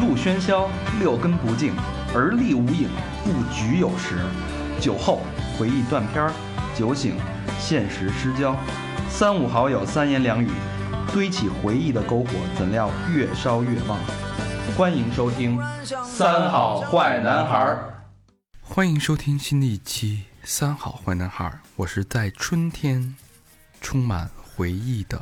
[0.00, 0.66] 路喧嚣，
[0.98, 1.74] 六根不净，
[2.14, 2.88] 而立无影，
[3.22, 4.16] 不局有时。
[4.80, 5.20] 酒后
[5.58, 6.32] 回忆断片儿，
[6.74, 7.18] 酒醒
[7.58, 8.56] 现实失焦。
[9.10, 10.48] 三五好友三言两语，
[11.12, 13.98] 堆起回忆的篝火，怎料越烧越旺。
[14.74, 15.58] 欢迎收听
[16.06, 17.94] 《三好坏男孩儿》。
[18.66, 23.14] 欢迎收听新的一期《三好坏男孩儿》，我是在春天
[23.82, 25.20] 充满回忆的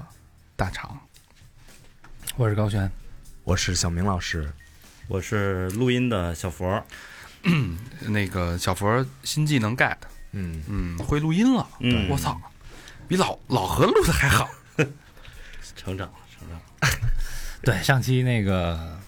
[0.55, 0.97] 大肠。
[2.37, 2.89] 我是高璇，
[3.43, 4.53] 我是小明老师，
[5.09, 6.85] 我是录音的小佛，
[8.09, 9.97] 那个小佛新技能 get，
[10.33, 11.67] 嗯，嗯，会录音了。
[11.81, 12.07] 嗯。
[12.11, 12.39] 我操，
[13.09, 14.49] 比老老何录的还好。
[15.75, 16.59] 成长了，成长。
[16.93, 16.99] 了。
[17.63, 18.99] 对上期那个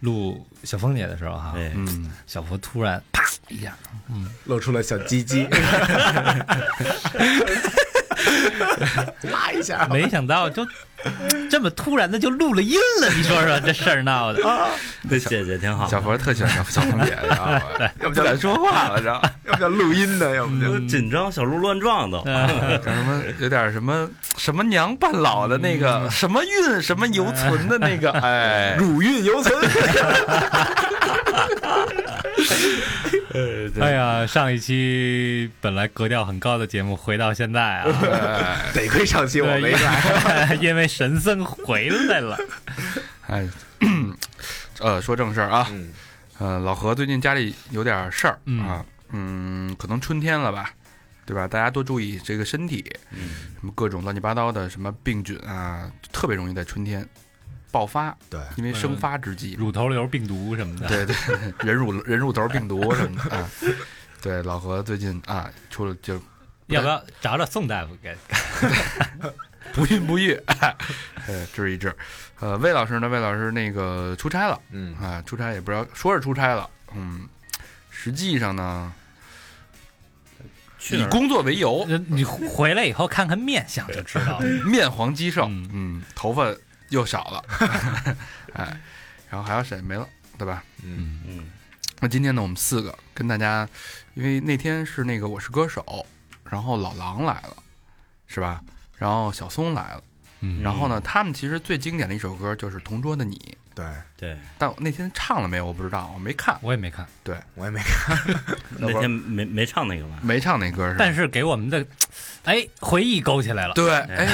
[0.00, 3.74] 录小峰姐的时候哈，哎，嗯，小佛突然啪一下，
[4.10, 4.28] 嗯。
[4.44, 5.44] 露出了小鸡鸡，
[9.30, 10.66] 拉一下，没想到就
[11.50, 14.40] 这么突然的就录了音了，你说说这事儿闹的，
[15.08, 15.86] 这姐姐挺好。
[15.88, 17.62] 小佛特喜欢 小红姐，知道吧？
[18.00, 19.22] 要不敢说话了，知道？
[19.46, 20.34] 要不叫录音呢？
[20.34, 22.18] 要不就就紧张，小鹿乱撞都。
[22.24, 23.22] 叫什么？
[23.38, 29.54] 有点什么什么娘半老的那个，什么韵什么犹存的那个，哎，乳韵犹存。
[33.80, 42.36] 哎呀，上一期本来格调很高的节目，回到现在啊，哎得亏上期我没来，因为神僧回来了，
[43.26, 43.48] 哎，
[44.78, 45.92] 呃，说正事儿啊，嗯
[46.38, 50.70] 呃，老何最近家里有点事儿嗯啊，嗯，可能春天了吧，
[51.24, 51.48] 对吧？
[51.48, 57.08] 大家多注意这个身体，嗯，什么各种乱七八糟的什么病菌啊，特别容易在春天
[57.70, 59.54] 爆发，对，因为生发之际。
[59.54, 61.16] 乳头瘤病毒什么的，对对，
[61.66, 63.48] 人乳人乳头病毒什么的啊。
[64.20, 66.14] 对，老何最近啊出了就
[66.66, 68.14] 要不要找找宋大夫给？
[69.74, 70.76] 不孕不育，哎，
[71.52, 71.94] 治一治。
[72.40, 73.08] 呃，魏老师呢？
[73.08, 77.28] 魏老师那个出差了嗯，啊，出差也不知道说是出差了，嗯，
[77.90, 78.92] 实际上呢？
[80.90, 84.46] 以工作为由，呃你回来以后看看面相就知道了。
[84.66, 86.52] 面黄肌瘦，嗯嗯，头发
[86.88, 87.44] 又少了，
[88.54, 88.80] 哎，
[89.30, 90.64] 然后还有谁没了，对吧？
[90.82, 91.50] 嗯嗯，
[92.00, 93.68] 那今天呢，我们四个跟大家，
[94.14, 96.04] 因为那天是那个我是歌手，
[96.50, 97.56] 然后老狼来了，
[98.26, 98.60] 是吧？
[99.02, 100.02] 然后小松来了，
[100.42, 103.34] 嗯然后呢，他们其实最经典的一首歌就是《同桌的你》，
[103.74, 103.84] 对
[104.16, 105.66] 对，但我那天唱了没有？
[105.66, 108.16] 我不知道，我没看，我也没看，对 我也没看，
[108.78, 110.18] 那天没没唱那个吧？
[110.22, 110.94] 没唱那歌是？
[110.96, 111.84] 但是给我们的
[112.44, 114.28] 哎回忆勾起来了，对，哎，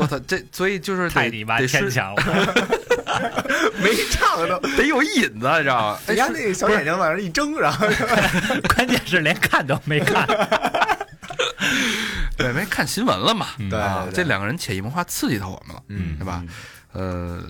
[0.00, 2.22] 我操，这所以就是得太你妈牵强了。
[3.80, 4.58] 没唱都。
[4.76, 5.98] 得有引子，你知道吗？
[6.08, 7.86] 哎人家那个小眼睛往那一睁，然后
[8.74, 10.26] 关键是连看都没看。
[12.38, 13.48] 对，没看新闻了嘛？
[13.58, 16.44] 嗯对啊，这两个人潜移默化刺激到我们了，嗯对吧？
[16.92, 17.44] 呃，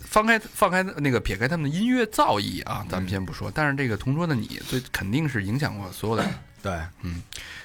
[0.00, 7.22] 放开放开那个撇开他们的音乐造诣啊，咱们先不说，但是这个同桌的你，最肯定是影响过所有的人，对，嗯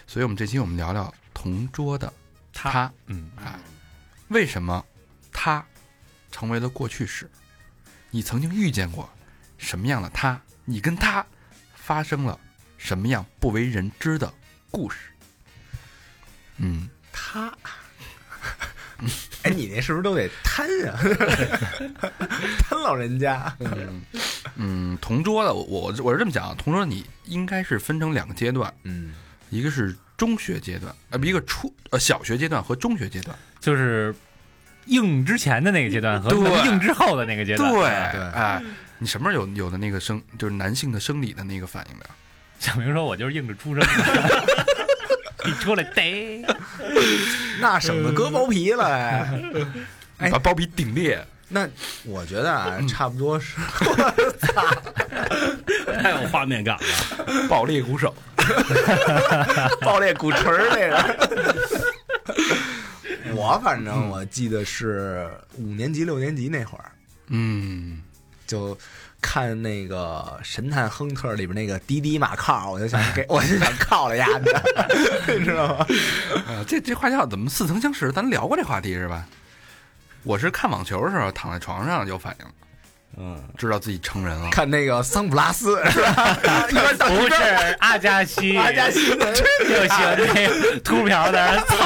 [0.08, 2.12] 所以我们这期我们聊聊同桌的
[2.53, 3.59] 他，嗯，啊，
[4.29, 4.85] 为什么
[5.31, 5.66] 他
[6.31, 7.29] 成为了过去式？
[8.12, 9.09] 你曾经遇见过
[9.58, 10.40] 什么样的他？
[10.66, 11.25] 你跟他
[11.74, 12.40] 发生了
[12.78, 14.31] 什么样不为人知的
[14.69, 15.09] 故事？
[16.59, 17.52] 嗯，他。
[19.44, 21.00] 哎，你那是不是都得贪啊？
[22.59, 24.02] 贪老人家，嗯
[24.58, 29.14] 嗯，同桌的我我我是这么讲，同桌你应该是分成两个阶段，嗯，
[29.50, 33.34] 一个是中学阶段，呃，一个初呃小学阶段和中学阶段。
[33.62, 34.14] 就是
[34.88, 37.72] 硬之前的那个阶段和对硬之后的那个阶段。
[37.72, 38.62] 对，对哎，
[38.97, 42.09] 你什么时候有有的那个生就是男性的生理的那个反应的？
[42.59, 44.66] 小明说：“我就是硬着出生的，
[45.45, 46.45] 一出来得
[47.61, 48.85] 那省得割包皮了。
[48.85, 49.41] 哎
[50.17, 51.67] 哎把包皮顶裂，那
[52.03, 53.55] 我觉得啊，差不多是
[56.01, 57.47] 太有画面感了。
[57.47, 58.13] 爆裂鼓手。
[59.81, 60.95] 爆裂鼓槌儿那个。
[63.35, 66.91] 我反正我记得是五年级、六年级那会儿，
[67.28, 68.02] 嗯，
[68.47, 68.78] 就
[69.21, 74.63] 看那个《神探亨特》里边那个滴滴马靠，我就想给， 我就想靠了丫的，
[75.37, 75.85] 你知道吗？
[76.47, 78.11] 啊，这这话题怎么似曾相识？
[78.11, 79.25] 咱聊过这话题是吧？
[80.23, 82.45] 我是看网球的时候躺在床上有反应，
[83.17, 84.49] 嗯，知道自己成人了。
[84.51, 86.37] 看那个桑普拉斯是吧？
[87.07, 91.77] 不是阿加西，阿加西的，就喜欢那个秃瓢在那儿蹭。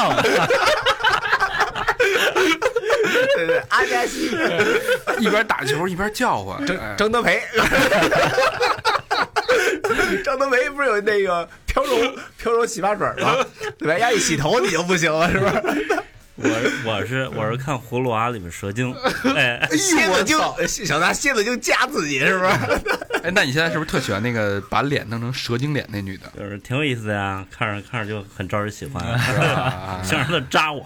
[3.35, 4.31] 对对，阿加西，
[5.19, 7.41] 一边打球一边叫唤，张哎张德培，
[10.23, 11.97] 张德培不是有那个飘柔
[12.37, 13.35] 飘柔洗发水吗？
[13.77, 13.97] 对吧？
[13.97, 15.61] 丫一洗头你就不行了，是吧？
[15.63, 16.03] 我是
[16.35, 16.49] 我
[16.85, 18.91] 我是我是看《葫芦娃》里面蛇精，
[19.35, 20.37] 哎，蝎子精，
[20.85, 22.49] 小拿蝎子精夹自己是不是？
[23.23, 26.31] 哎，那你现在是不是特喜欢那个把脸弄成蛇精脸那女的？
[26.37, 30.85] 就是挺有意思的呀，看着看着就很招人喜欢， 啊想让他扎我。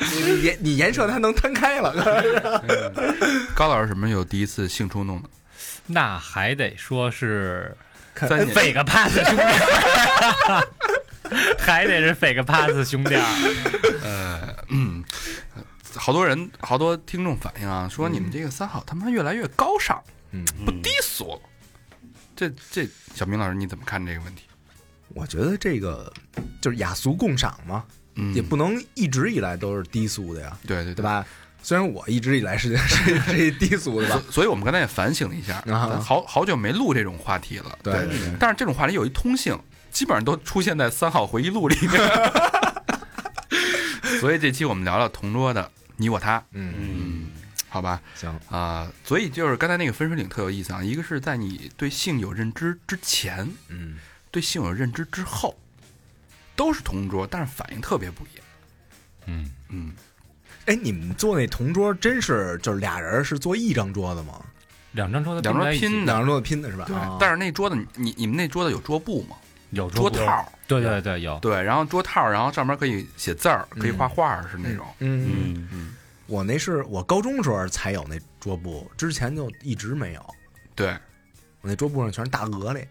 [0.00, 1.92] 你你颜你颜射它能摊开了，
[3.54, 5.28] 高老师什么时候有第一次性冲动的？
[5.86, 7.76] 那还得说是
[8.16, 9.42] 三年斐个 pass 兄弟，
[11.60, 13.14] 还得是斐个 pass 兄弟。
[14.02, 15.02] 呃，嗯，
[15.94, 20.02] 好多人好多听众反映啊，说你们这个三好他妈越来越高尚，
[20.32, 21.40] 嗯，不低俗了。
[22.36, 24.42] 这这，小明老师你怎么看这个问题？
[25.14, 26.12] 我觉得这个
[26.60, 27.84] 就是雅俗共赏嘛，
[28.16, 31.02] 嗯，也不能一直以来都是低俗的呀，对对对？
[31.02, 31.24] 吧？
[31.62, 35.62] 虽然我一直以来是 是是低俗的吧所，以我们刚才也反省了一下，
[36.00, 37.78] 好好久没录这种话题了。
[37.82, 39.58] 对对对但是这种话题有一通性，
[39.94, 41.92] 基本上都出现在三好回忆录里面。
[44.20, 47.26] 所以这期我们聊聊同桌的你我他，嗯，嗯，
[47.68, 48.00] 好吧？
[48.14, 53.96] 行，啊、所以就是刚才那个分水岭特有意思啊，一个是在你对性有认知之前，嗯，
[54.32, 55.56] 对性有认知之后，
[56.56, 58.44] 都是同桌，但是反应特别不一样。
[59.26, 59.92] 嗯，嗯，
[60.66, 64.40] 哎，你们坐那同桌真是就是俩人是坐一张桌子吗？
[64.92, 66.84] 两张桌子两桌在一起拼的两张桌子拼的是吧？
[66.86, 67.16] 对啊。
[67.20, 69.36] 但是那桌子，你你你们那桌子有桌布吗？
[69.74, 71.38] 有桌套，对对对，有。
[71.40, 74.86] 对，然后桌套，然后上面可以写字儿，可以画画，是那种。
[75.00, 75.94] 嗯，嗯，嗯，
[76.26, 80.34] 我那是我高中时候才有那桌布，之前就一直没有。
[80.74, 80.90] 对
[81.60, 82.88] 我那桌布上全是大鹅嘞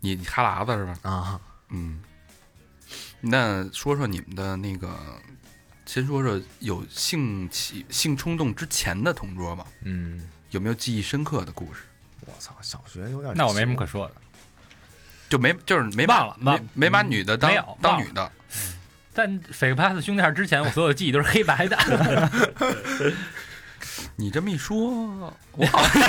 [0.00, 1.10] 你你哈喇子是吧？
[1.10, 1.40] 啊！
[1.70, 2.00] 嗯，
[3.20, 4.96] 那说说你们的那个，
[5.84, 11.82] 先说说有性起性冲动之前的同桌吧，嗯，有没有记忆深刻的故事？
[12.20, 14.14] 我操，小学有点那我没什么可说的。
[15.28, 18.30] 就没就是没忘了没没把女的当没有当女的，
[19.12, 21.76] 但斐个 pass 兄弟二之前，我所有记忆都是黑白的。
[24.16, 26.02] 你这么一说， 我好像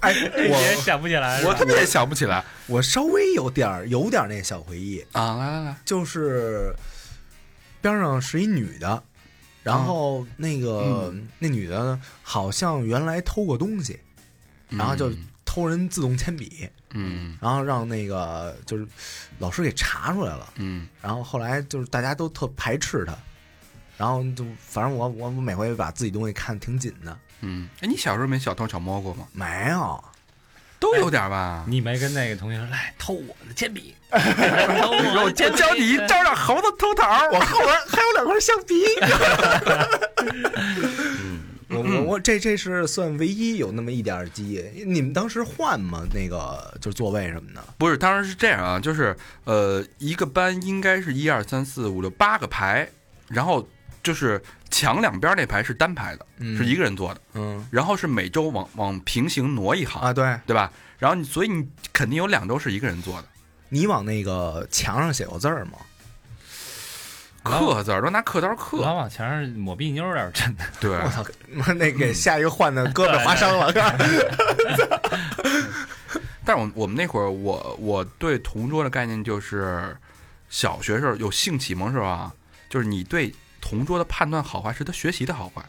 [0.00, 1.42] 哎，也我想不起来。
[1.44, 5.36] 我特别想不起来我稍微有点儿有点儿那小回忆，啊！
[5.36, 6.74] 来来来，就是
[7.80, 9.02] 边上是一女的，
[9.62, 11.28] 然后那个、嗯。
[11.38, 14.00] 那女的好像原来偷过东西，
[14.68, 15.18] 然后就嗯
[15.52, 17.36] 偷人自动铅笔，嗯。
[17.38, 18.86] 然后让那个就是
[19.38, 20.88] 老师给查出来了，嗯。
[21.02, 23.12] 然后后来就是大家都特排斥他，
[23.98, 29.28] 然后就反正我我我每回把自己东西看得挺紧的，嗯，哎，你小时候没小偷小摸过吗？
[29.32, 30.02] 没有，
[30.80, 31.66] 都有点吧。
[31.68, 37.28] 你没跟那个同学说来偷我的铅笔，偷我的铅笔教你一招让猴子偷桃。
[37.30, 38.86] 我后边还有两块橡皮。
[41.22, 41.41] 嗯，
[41.72, 44.84] 我我我这这是算唯一有那么一点儿记忆。
[44.84, 46.02] 你们当时换吗？
[46.12, 47.64] 那个就是座位什么的。
[47.78, 52.88] 不是，当时是这样啊，就是呃，一个班应该是一二三四五六八个排，
[53.28, 53.66] 然后
[54.02, 60.72] 就是墙两边那排是单排的，嗯是一个人坐的，嗯然后是每周往往平行挪一行，啊，对对吧？
[60.98, 63.28] 然后你所以你肯定有两周是一个人坐的，
[63.68, 65.72] 你往那个墙上写过字儿吗？
[67.42, 70.64] 刻字儿都拿刻刀刻，老往墙上抹壁妞儿，真的。
[70.80, 71.24] 对，我操，
[71.74, 73.72] 那给下一个换的胳膊划伤了。
[76.44, 79.96] 但是我我们那会儿，我我对同桌的概念就是，
[80.48, 82.32] 小学时候有性启蒙时候啊，
[82.68, 85.62] 就是你对同桌的判断好坏是他学习的好坏，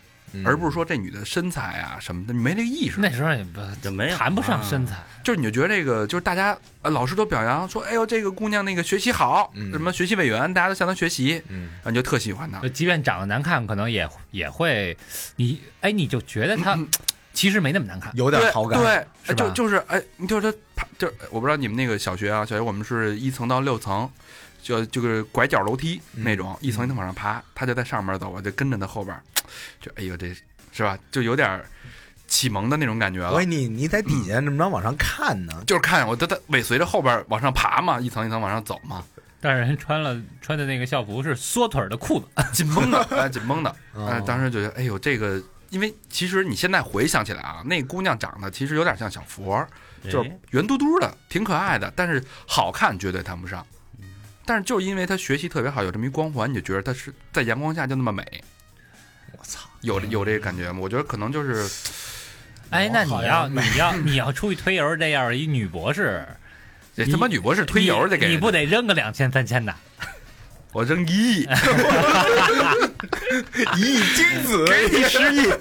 [0.45, 2.99] 而不是说这女的身材啊什么的，你没这个意识。
[2.99, 12.67] 那时候也不就没谈不上啊身材，就是你就觉得这个，就是大家呃老师都表扬说，哎呦这个姑娘那个学习好，嗯什么学习委员，大家都向她学习，嗯然后你就特喜欢她。
[12.69, 14.97] 即便长得难看，可能也也会，
[15.35, 16.87] 你哎，你就觉得她嗯
[17.33, 18.11] 其实没那么难看。
[18.15, 18.79] 有点好感。
[18.79, 24.07] 对，就就是哎，你就是她，就是我不知道你们那个小学啊，小学我们是一层到六层，
[24.63, 29.15] 就就是拐角楼梯嗯那种，一层一层往上爬，他就在上面走，我就跟着他后边，
[29.79, 30.33] 就哎呦这
[30.71, 31.61] 是吧，就有点
[32.27, 33.45] 启蒙的那种感觉了喂，。
[33.45, 35.63] 你你在底下怎么着往上看呢？
[35.67, 39.03] 就是看我他他尾随着后边往上爬嘛，一层一层往上走嘛，
[39.39, 43.69] 但是人穿了穿的那个校服是缩腿的裤子，紧绷的，哎，紧绷的。
[43.93, 45.39] 哦哎，当时就觉得，哎呦，这个，
[45.69, 49.63] 因为其实你现在回想起来啊，那姑娘长得其实有点像小佛，
[50.05, 53.63] 就是哎圆嘟嘟的，挺可爱的，但是好看绝对谈不上。
[54.45, 58.23] 但是就因为他学习特别好，有这么一光环，你就觉得他是在阳光下就那么美，
[59.37, 59.59] 我操！
[59.81, 60.79] 有有这个感觉吗？
[60.81, 61.69] 我觉得可能就是
[62.69, 66.25] 哎，那你要你要你要出去推油这样一女博士，
[66.95, 69.73] 这他妈女博士推油得给你你不得扔个两千三千的？
[70.73, 71.43] 我扔一亿，
[73.77, 75.53] 一亿精子，给你十亿。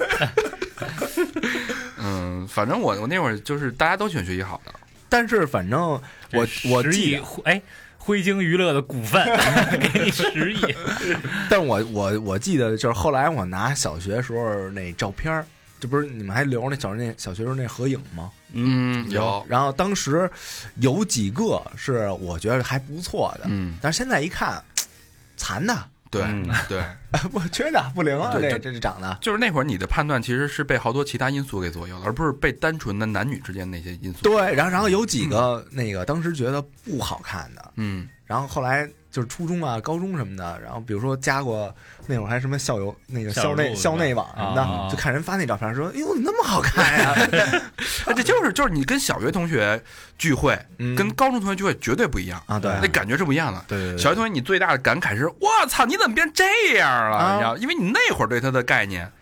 [1.98, 4.72] 嗯，反正我我那会儿就是大家都喜欢学习好的，
[5.10, 6.02] 但是反正我
[6.64, 7.60] 我十亿记哎，
[8.04, 9.24] 辉鲸娱乐的股份，
[9.92, 10.58] 给你十亿。
[11.48, 15.46] 但是我我我记得就是后来我拿小学时候那照片儿，
[15.78, 18.30] 这不是你们还留着那小那小学时候那合影吗？
[18.54, 20.28] 嗯，有，然后当时
[20.76, 24.60] 有几个是我觉得还不错的，嗯，但是现在一看，
[25.36, 25.72] 残的，
[26.12, 26.82] 对嗯对，
[27.30, 29.18] 不缺的， 不灵啊，对这这是长的。
[29.22, 41.72] 就是那会儿你的判断其实是被好多其他因素给左右了，而不是被单纯的男女之间那些因素。，对，然后然后有几个那个当时觉得不好看的，嗯，然后后来就是初中啊、高中什么的，然后比如说加过
[42.06, 47.14] 那会儿还什么校友那个校校内校内网什么的，啊就看人发那照片说：“哎呦，你那么好看呀、
[48.06, 49.80] 哎，这就是就是你跟小学同学
[50.16, 53.62] 聚会，嗯跟高中同学聚会绝对不一样啊对那感觉是不一样的。
[53.68, 57.16] 对对对，小学同学，你最大的感慨是：我操，你怎么变这样了？
[57.18, 59.12] 啊你知道，因为你那会儿对他的概念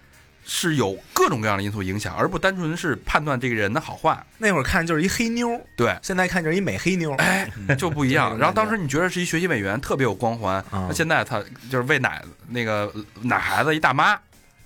[0.44, 4.24] 是有各种各样的因素影响，而不单纯是判断这个人的好坏。
[4.38, 7.14] 那会儿看就是一黑妞，对，现在看就是一美黑妞。
[7.16, 8.36] 哎， 就不一样。
[8.38, 12.92] 然后当时你觉得是一学习委员，特别有光环，啊那现在他就是喂奶那个
[13.22, 14.18] 奶孩子一大妈，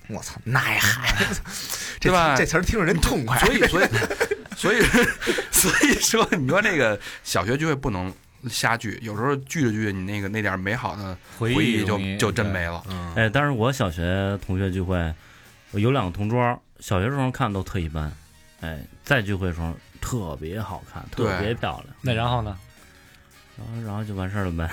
[0.07, 1.41] 我操，奶孩子，
[1.99, 3.37] 这对吧这词儿听着真痛快。
[3.39, 3.87] 所以所以
[4.55, 4.81] 所以
[5.51, 8.13] 所以说，你说这个小学聚会不能
[8.49, 12.81] 瞎聚，有时候聚着聚着，你那个那点美好的回回忆就就真没了。
[12.87, 15.13] 嗯，哎，但是我小学同学聚会，
[15.75, 18.09] 我有两个同桌，小学时候看都特一般，
[18.61, 22.57] 哎，在聚会的时候特别好看，特别漂亮，那然后呢？
[23.57, 24.69] 然后然后就完事儿了呗，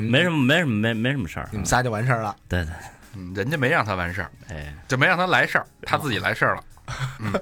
[0.00, 2.34] 没什么没什么没没什么事儿啊，你们仨就完事儿了。
[2.48, 2.72] 对对，
[3.14, 6.64] 嗯，人家没让他完事儿，哎，就没让他来事儿，他自己来事儿了。
[7.18, 7.32] 嗯，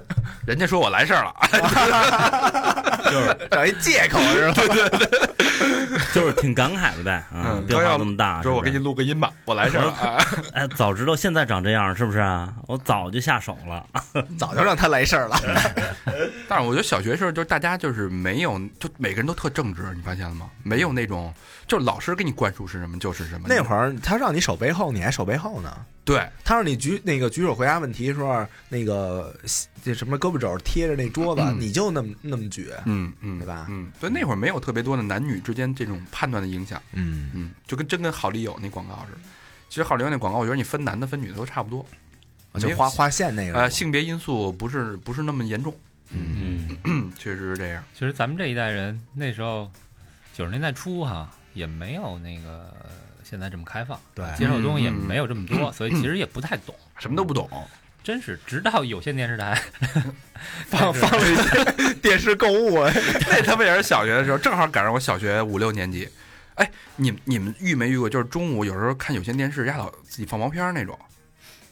[0.45, 1.33] 人家说我来事儿了，
[3.11, 4.63] 就是找一借口是吧？
[6.13, 9.91] 就是挺感慨的呗，啊嗯，变化这么大，说我给是不是你录个音吧，我来事儿了。
[9.93, 10.17] 啊
[10.53, 12.53] 哎，早知道现在长这样，是不是啊？
[12.67, 13.85] 我早就下手了。
[14.37, 15.37] 早就让他来事儿了。
[16.47, 20.47] 但是我觉得小学时候就是大家就是没有，就每个人都特正直，你发现了吗？
[20.63, 21.33] 没有那种
[21.69, 23.47] 就是老师给你灌输是什么就是什么。
[23.47, 25.85] 那会儿他让你守背后，你还守背后呢。
[26.03, 29.33] 对他让你举那个举手回答问题的时候，那个
[29.83, 32.71] 这什么胳膊肘贴着那桌子，嗯你就那么那么举。
[32.85, 39.19] 嗯嗯，对吧嗯，所以那会儿没有特别多的男女之间这种判断的影响，嗯，嗯，就跟真跟好丽友那广告似的。
[39.69, 41.85] 其实好丽友那广告，我觉得你分男的分女的都差不多，
[42.59, 43.59] 就划划线那个。
[43.59, 45.71] 呃，性别因素不是不是那么严重，
[46.09, 47.83] 嗯，嗯，嗯，确实是这样。
[47.93, 49.69] 其实咱们这一代人那时候
[50.33, 52.73] 九十年代初哈，也没有那个
[53.23, 56.73] 现在这么开放，对接受的东西也嗯没有这么多，所以其实也不太懂。
[56.97, 57.49] 什么都不懂，
[58.03, 59.61] 真是直到有线电视台
[60.67, 62.79] 放 放了一些电视购物，
[63.29, 66.09] 那他们也是小学的时候，正好赶上我小学五六年级。
[66.55, 68.09] 哎，你们你们遇没遇过？
[68.09, 70.97] 就是中午有时候看有线电视，丫老自己放毛片儿那种，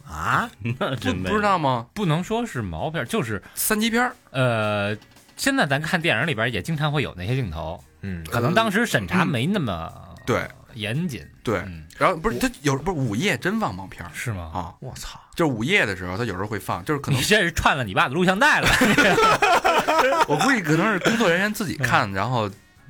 [0.08, 1.88] 啊，不那真没不知道吗？
[1.94, 4.98] 不能说是毛片儿，就是三级片儿，呃，
[5.36, 9.92] 现在咱看电影里边也经常会有那些镜头，嗯，可能当时审查没那么
[10.26, 10.48] 对。
[10.74, 11.58] 严谨，对。
[11.66, 14.52] 嗯，然后不是他有不是午夜真放毛片儿是吗？
[14.54, 18.70] 啊，我操，就是午夜的时候，他有时候会放，就是可能你这是串了你爸的录像带了，
[20.30, 22.48] 我估计可能是工作人员自己看，然后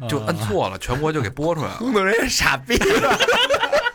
[0.09, 1.77] 就摁错了，全国就给播出来了。
[1.77, 3.17] 工作人员傻逼了。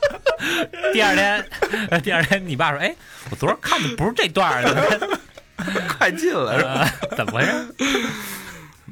[0.95, 1.47] 第二天，
[1.91, 2.95] 呃第二天你爸说：“哎，
[3.31, 5.21] 我昨儿看的不是这段儿的，
[5.99, 6.59] 快进了。
[6.59, 6.89] 是吧？
[7.11, 7.53] 呃怎么回事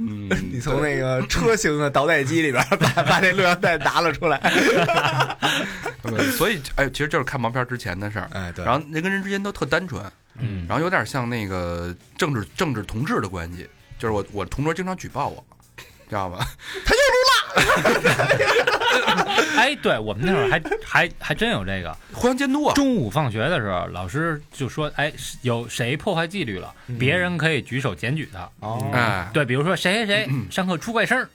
[0.00, 4.38] 嗯， 你从那个车型的导带机里边 把把那录像带拿了出来。
[6.02, 8.28] 对所以哎，其实就是看毛片之前的事儿。
[8.33, 10.02] 哎，对然后人跟人之间都特单纯，
[10.38, 15.45] 嗯然后有点像那个政治政治同志的关系，就是我我同桌经常举报我，
[16.09, 16.47] 知道吧？？”
[19.57, 21.95] 哎，对我们那会儿还还还真有这个。
[22.12, 22.75] 互相监督啊。
[22.75, 28.49] 中午放学的时候，老师就说：“哎，有谁破坏纪律了，别人可以举手检举他。
[28.61, 31.28] 哦，哎，对，比如说谁谁谁嗯上课出怪声儿，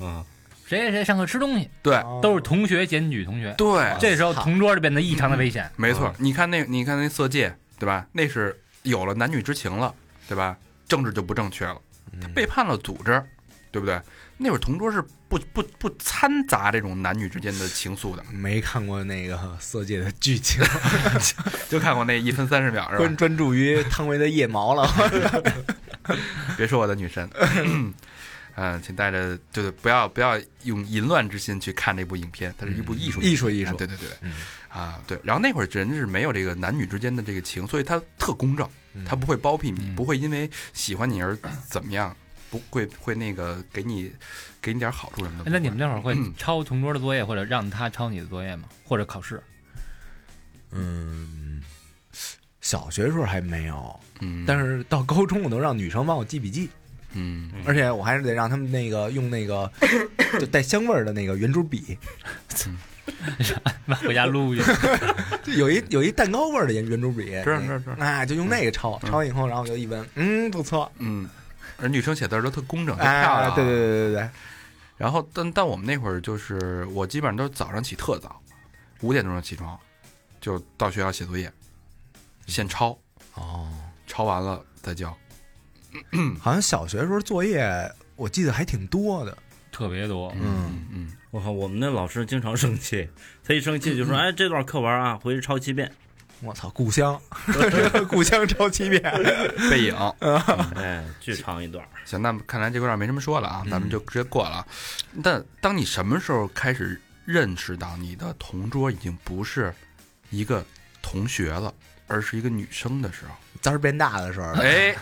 [0.00, 0.24] 嗯，
[0.66, 3.52] 谁谁谁上课吃东西，对哦都是同学检举同学。
[3.58, 5.70] 对，这时候同桌就变得异常的危险。
[5.76, 6.12] 没错。
[6.18, 8.06] 你看那，你看那色戒，对吧？
[8.12, 9.94] 那是有了男女之情了，
[10.26, 10.56] 对吧？
[10.88, 11.76] 政治就不正确了，
[12.20, 13.22] 他背叛了组织，
[13.70, 14.00] 对不对？
[14.38, 20.62] 那会儿同桌是不不不掺杂这种男女之间的情愫的，没看过那个《色戒》的剧情，
[21.68, 23.16] 就看过那一分三十秒是专吧？
[23.16, 24.88] 专注于汤唯的腋毛了。
[26.56, 27.28] 别说我的女神，
[28.56, 34.32] 嗯，请带着就是不要不要用淫乱之心去看这部影片，它是一部艺术艺术艺术啊对对对，嗯。
[34.68, 35.18] 啊对。
[35.22, 38.68] 然后那会儿人是没有这个男女之间的这个情，所以他特公正，
[39.06, 39.94] 他不会包庇你，嗯。
[39.94, 41.36] 不会因为喜欢你而
[41.68, 42.16] 怎么样，
[42.50, 44.10] 不会会那个给你
[44.60, 45.50] 给你点好处什么的。
[45.50, 48.68] 哎那你们那会儿会嗯抄同桌的作业，或者让他抄你的作业吗？
[48.84, 49.42] 或者考试？
[50.70, 51.62] 嗯，
[52.60, 56.68] 小学时候还没有，嗯，但是到高中我能让女生帮我记笔记，
[57.14, 59.70] 嗯而且我还是得让他们那个用那个
[60.38, 61.96] 就带香味儿的那个圆珠笔，
[64.06, 64.62] 回家撸去。
[65.42, 71.26] 就有一有一蛋糕味儿的圆圆珠笔，知道知道知道哎，就用那个抄，抄完以后，然后我就一闻，嗯，不错，嗯，
[71.78, 74.30] 而女生写字儿都特工整，特漂亮，，哎对对对对对，
[74.96, 78.40] 然后，但但我们那会儿就是，我基本上都是早上起特早，
[79.00, 79.78] 五点钟就起床，
[80.40, 81.52] 就到学校写作业，
[82.46, 82.98] 现抄，
[83.34, 83.68] 哦，
[84.06, 85.16] 抄完了再交。
[86.40, 87.66] 好像小学时候作业
[88.16, 89.38] 我记得还挺多的，
[89.70, 93.08] 特别多，嗯嗯，我靠，我们那老师经常生气，
[93.44, 95.90] 他一生气就说：“哎，这段课文啊，回去抄七遍。
[96.40, 97.20] 我操，故乡，
[98.08, 99.02] 故乡抄七遍，
[99.70, 99.96] 背影。
[100.76, 101.84] ”哎，巨长一段。
[102.04, 104.66] 行，那看来这块儿没什么说了啊，咱们就直接过了啊。
[105.22, 109.74] 但当你什么时候开始认识到你的同桌已经不是
[110.30, 110.64] 一个
[111.02, 111.74] 同学了，
[112.06, 114.94] 而是一个女生的时候，字儿变大的时候，哎，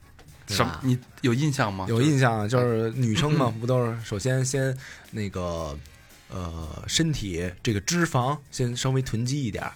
[0.48, 0.78] 什么？
[0.82, 1.86] 你有印象吗？
[1.88, 4.76] 有印象，就是女生嘛，不都是首先先
[5.10, 5.76] 那个
[6.28, 9.72] 呃身体这个脂肪先稍微囤积一点儿，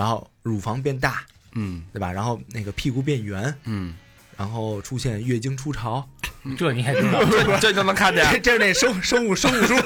[0.00, 2.10] 然后乳房变大，嗯对吧？
[2.10, 3.94] 然后那个屁股变圆，嗯，
[4.34, 6.08] 然后出现月经初潮，
[6.56, 7.22] 这你也知道。
[7.28, 8.26] 这这就能看见。
[8.32, 9.76] 这这是那生生物生物书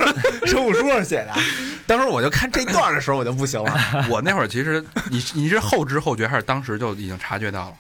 [0.47, 1.35] 生物书上写的。
[1.85, 4.07] 当时我就看这段的时候，我就不行了。
[4.09, 4.81] 我那会儿其实
[5.11, 7.77] 你你是后知后觉，还是当时就已经察觉到了？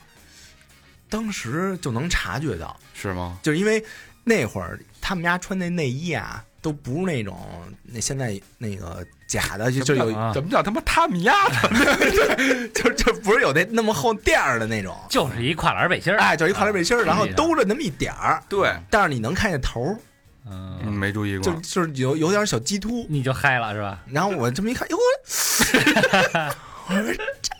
[1.09, 3.38] 当时就能察觉到，是吗？
[3.45, 3.85] 就是因为
[4.25, 7.38] 那会儿他们家穿那内衣啊，都不是那种
[7.83, 12.68] 那现在那个假的，就就有啊怎么叫他妈他们丫的？
[12.68, 19.97] 就就不是有那那么厚垫儿的那种，就是一跨栏背心儿，哎，就一跨栏背心儿，然后兜着那么一点儿，对，但是你能看见头儿，
[20.50, 21.61] 嗯，嗯，没注意就过。
[21.61, 23.04] 就是有有点小鸡突。
[23.11, 23.99] 你就嗨了是吧？
[24.11, 24.97] 然后我这么一看，哟，
[26.88, 27.52] 我说这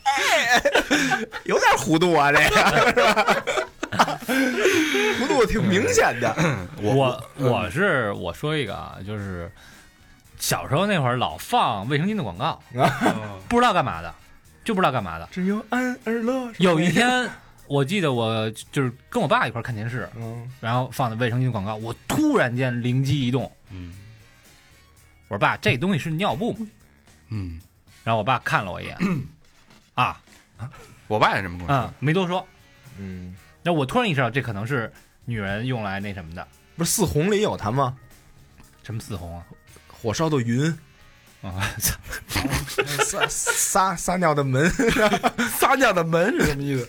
[1.45, 3.43] 有点弧度啊，这个是吧？
[5.19, 6.35] 弧度挺明显的。
[6.81, 9.51] 我我是我说一个啊，就是
[10.37, 12.61] 小时候那会儿老放卫生巾的广告，
[13.47, 14.13] 不知道干嘛的，
[14.63, 15.27] 就不知道干嘛的。
[15.31, 16.51] 只有安而乐。
[16.57, 17.29] 有一，天，
[17.67, 23.93] 我记得我就是跟我爸一块看电视，嗯，然后放的卫生巾广告，我突然间灵机一动，嗯，
[25.27, 26.67] 我说爸，这东西是尿布吗？
[27.29, 27.59] 嗯，
[28.03, 28.97] 然后我爸看了我一眼，
[29.95, 30.21] 啊
[31.07, 32.45] 我爸也这么跟我说啊。，没多说。
[32.97, 34.93] 嗯，那我突然意识到，这可能是
[35.25, 36.47] 女人用来那什么的，
[36.77, 37.97] 不是四红里有它吗？
[38.83, 39.43] 什么四红啊？
[39.91, 40.71] 火烧的云，
[41.41, 41.65] 啊，
[43.01, 44.69] 撒撒撒尿的门，
[45.57, 46.87] 撒尿的门是什么意思？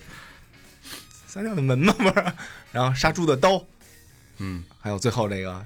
[1.27, 2.25] 撒尿的门吗，不是？
[2.73, 3.65] 然后杀猪的刀，
[4.37, 5.65] 嗯，还有最后这个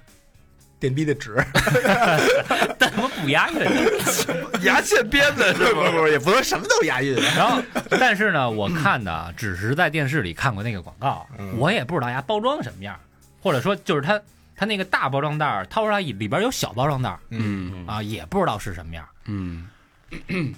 [0.81, 1.37] 电逼的纸，
[2.79, 3.61] 但他妈不押韵。
[4.65, 7.15] 牙线编的是 不是不是，也不能什么都押韵。
[7.37, 7.63] 然后，
[8.01, 12.99] 但是呢，我看的啊只是在电视里看过那个广告，嗯我也不知道呀包装什么样，
[13.43, 14.21] 或者说就是它
[14.57, 19.07] 它那个大包装袋儿掏出来里边有小包装袋儿嗯啊，也不知道是什么样。
[19.27, 19.67] 嗯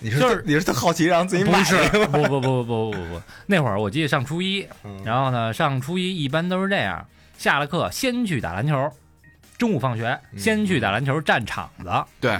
[0.01, 2.07] 你是就是你是特好奇让自己买不是，吗？
[2.11, 7.07] 不不不不不不不，那会儿我记得上初一，嗯然后呢，上初一一般都是这样，
[7.37, 8.91] 下了课先去打篮球，
[9.63, 12.37] 中午放学嗯先去打篮球占场子，对，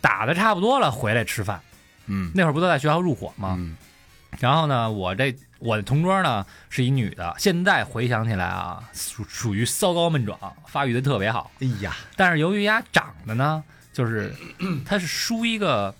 [0.00, 1.60] 打的差不多了回来吃饭。
[2.06, 3.54] 嗯那会儿不都在学校入伙吗？
[3.58, 3.76] 嗯
[4.40, 11.50] 然后呢，我这我的同桌呢是一女的，现在回想起来啊，属属于骚高闷壮，发育的特别好。
[11.60, 14.34] 哎呀，但是由于丫长得呢，就是
[14.86, 15.94] 她是梳一个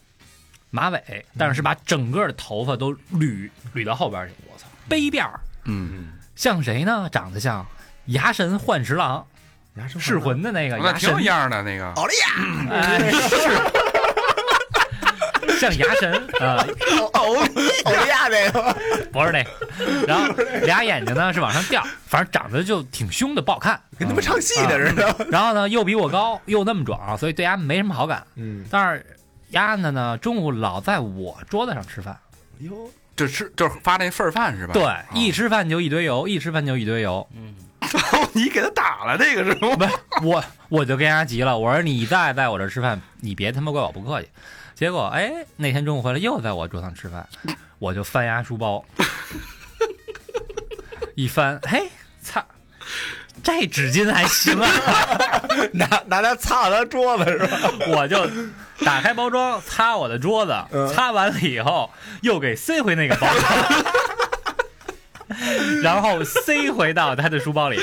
[0.70, 4.32] 马尾，但是是把整个的头发都捋捋到后边去。
[4.50, 7.06] 我操，背辫儿，嗯，像谁呢？
[7.12, 7.66] 长得像
[8.06, 9.26] 牙神幻十郎，
[9.98, 11.90] 噬魂的那个那挺有牙神，样的那个。
[11.92, 12.26] 奥利亚，
[12.70, 13.58] 哎，是
[15.60, 16.64] 像牙神啊。
[17.14, 18.76] 奥利亚那个，
[19.12, 19.50] 不是那个，
[20.06, 20.26] 然后
[20.62, 23.80] 俩眼睛呢是往上掉，反正长得就挺凶的，不好看。
[23.98, 25.26] 跟他们唱戏的似的。
[25.30, 28.24] 然后呢，又比我高，又那么壮，所以对丫没什么好感。
[28.36, 29.04] 嗯，但是
[29.50, 32.16] 丫呢呢，中午老在我桌子上吃饭，
[32.58, 32.72] 哟，
[33.16, 34.72] 就吃就是发那份儿饭是吧？
[34.72, 37.26] 对，啊一吃饭就一堆油，一吃饭就一堆油。
[37.34, 37.54] 嗯，
[38.34, 39.76] 你给他打了那个是吗？
[40.20, 44.28] 不我，我就跟丫急了，我说你再在我这吃饭，你别他妈怪我不客气。
[44.74, 47.28] 结果哎，那天中午回来又在我桌上吃饭，
[47.78, 48.84] 我就翻压书包，
[51.14, 51.88] 一翻，嘿，
[52.20, 52.44] 擦，
[53.42, 54.68] 这纸巾还行啊！
[55.74, 57.46] 拿拿它擦他桌子是吧？
[57.86, 58.28] 我就
[58.84, 61.88] 打开包装，擦我的桌子，嗯擦完了以后
[62.22, 63.84] 又给塞回那个包装，
[65.82, 67.78] 然后塞回到他的书包里，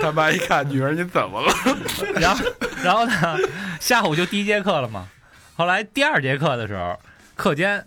[0.00, 1.52] 他妈一看，女儿你怎么了？
[2.20, 2.44] 然后
[2.82, 3.38] 然后呢，
[3.80, 5.08] 下午就第一节课了嘛。
[5.56, 6.98] 后来第二节课的时候，
[7.34, 7.86] 课间，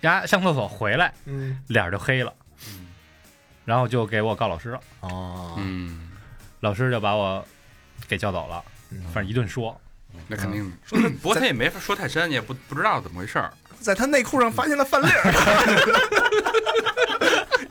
[0.00, 2.32] 丫上厕所回来，嗯，脸儿就黑了，
[3.64, 4.80] 然后就给我告老师了。
[5.00, 6.10] 哦，嗯
[6.60, 7.46] 老师就把我
[8.08, 9.80] 给叫走了，嗯反正一顿说。
[10.28, 10.72] 那肯定。
[11.20, 13.52] 不过他也没法说太深，你也不不知道怎么回事儿。
[13.80, 15.32] 在他内裤上发现了饭粒儿，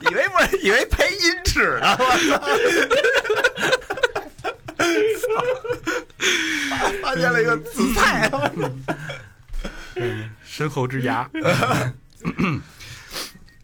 [0.00, 2.04] 以为我以为赔银纸呢，我
[5.20, 5.26] 操！
[7.02, 8.30] 发现了一个紫菜，
[10.44, 11.28] 身后之牙，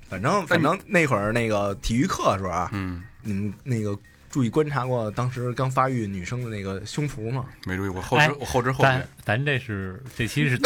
[0.08, 3.96] 反正反正那会儿那个体育课的时候啊，嗯，你们那个
[4.30, 7.44] 注意观察过当时刚发育女生的那个胸脯吗？
[7.64, 9.08] 没注意，过后知哎我后知后觉咱。
[9.24, 10.58] 咱这是这期是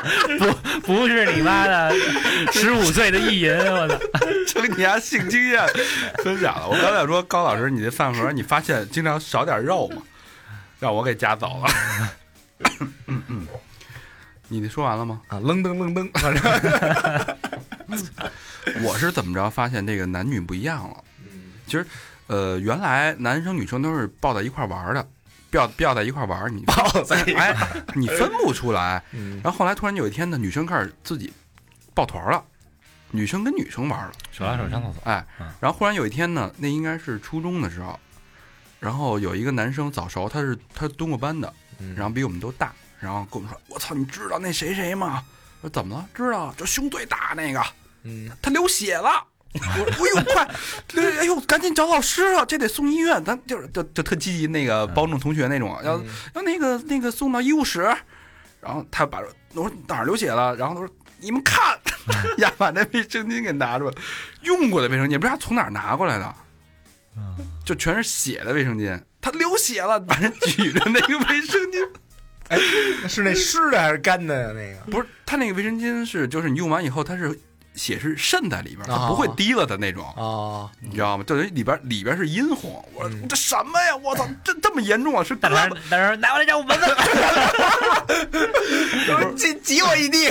[0.38, 1.94] 不不是你妈的
[2.52, 3.98] 十五岁的意淫，我操！
[4.48, 5.66] 成你家性经验
[6.24, 6.68] 分享了。
[6.68, 10.02] 我刚才说高老师，你这饭盒你发现经常少点肉吗？
[10.78, 11.70] 让我给夹走了。
[13.06, 13.46] 嗯嗯，
[14.48, 15.20] 你说完了吗？
[15.28, 17.36] 啊，愣噔愣噔，反正
[18.82, 20.96] 我是怎么着发现这个男女不一样了？
[21.66, 21.86] 其实，
[22.26, 25.08] 呃，原来男生女生都是抱在一块玩的，
[25.50, 27.54] 抱抱在一块玩，你 抱在一哎，
[27.94, 29.02] 你分不出来。
[29.12, 31.32] 嗯然后后来突然有一天呢，女生开始自己
[31.94, 32.42] 抱团了，
[33.10, 34.12] 女生跟女生玩了。
[34.30, 37.98] 手拉手上厕所，哎嗯，然后忽然有一天呢，那应该是初中的时候，
[38.78, 45.24] 然后有一个男生早熟，他是他是蹲过班的，嗯然后比我们都大，然后跟我们说：“我操，你知道那谁谁吗？”
[45.62, 46.08] 我说：“怎么了？
[46.14, 47.62] 知道，就胸最大那个，
[48.04, 49.10] 嗯他流血了。”
[49.52, 50.48] 我说：“哎呦，快，
[51.18, 57.80] 哎呦，赶紧找老师啊，这得送医院。”咱就是就就特积极那个帮助同学那种，要嗯要那个那个送到医务室，
[58.60, 59.20] 然后他把
[59.54, 61.76] 我说哪儿流血了，然后他说你们看，
[62.38, 63.94] 呀把那卫生巾给拿出来，
[64.42, 66.34] 用过的卫生巾，不知道他从哪儿拿过来的，
[67.64, 71.88] 就全是血的卫生巾，他流血了，把人举着那个卫生巾，
[72.48, 72.58] 哎
[73.08, 74.52] 是那湿的还是干的呀？
[74.54, 77.36] 那个不是他那个卫生巾是就是你用完以后它是
[77.74, 80.04] 血是渗在里边，它哦不会滴了的那种。
[80.16, 81.24] 啊，你知道吗？
[81.26, 83.96] 就等于里边里边是阴红，我嗯这什么呀？
[83.96, 85.22] 我操，这这么严重啊？
[85.24, 86.90] 是胳膊大师，大师拿过来让我闻闻。
[89.36, 90.26] 挤挤我一地，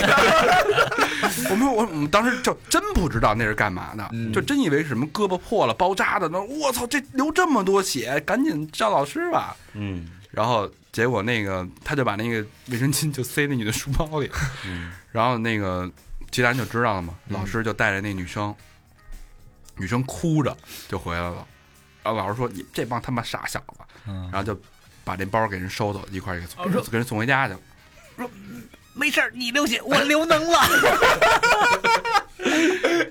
[1.50, 6.28] 我们我我们当时就真不知道那是干嘛的，嗯就真以为是什么胳膊破了包扎的。
[6.28, 9.56] 那我操，这流这么多血，赶紧叫老师吧。
[9.74, 14.30] 嗯然后结果那个他就把那个卫生巾就塞那女的书包里，
[14.64, 15.90] 嗯然后那个
[16.30, 18.54] 其他人就知道了嘛，嗯老师就带着那女生，
[19.76, 20.56] 女生哭着
[20.88, 21.46] 就回来了。
[22.02, 23.74] 然后老师说：“你这帮他妈傻小子！”
[24.08, 24.58] 嗯然后就
[25.04, 27.60] 把这包给人收走，一块儿给送给人送回家去了。
[28.94, 30.60] 没事儿，你流血，我流能了。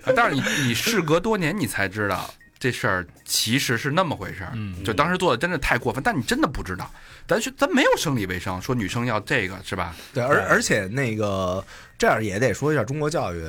[0.16, 4.52] 但是你你事隔多年，你才知道这事儿其实是那么回事儿。
[4.56, 6.92] 嗯就当时做的真的太过分，但你真的不知道，
[7.28, 9.96] 咱学咱没有生理卫生，说女生要这个是吧？
[10.14, 11.64] 对，而而且那个
[11.98, 13.42] 这样也得说一下中国教育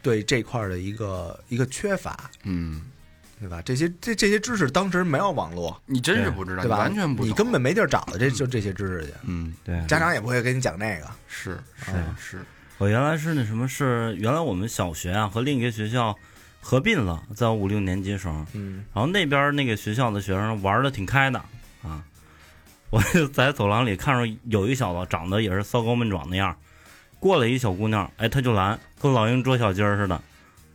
[0.00, 2.80] 对这块儿的一个一个缺乏，嗯，
[3.40, 3.60] 对吧？
[3.62, 6.78] 这些这这些知识当时没有网络，你真是不知道，对吧？
[6.78, 11.06] 完全不，你根本没地儿找的这就这些知识去，嗯对，家长也不会给你讲那个。
[11.26, 12.38] 是是啊是，
[12.78, 16.16] 我原来是那什么是原来我们小学啊和另一个学校
[16.60, 21.38] 合并了，在我五六年级时候，嗯然后那边那个学校的学生玩的挺开的
[21.82, 22.02] 啊，
[22.90, 26.56] 我就在走廊里看着有一小子长得也是骚高闷壮那样，
[27.18, 30.20] 过来一小姑娘，哎，他就拦，跟老鹰捉小鸡儿似的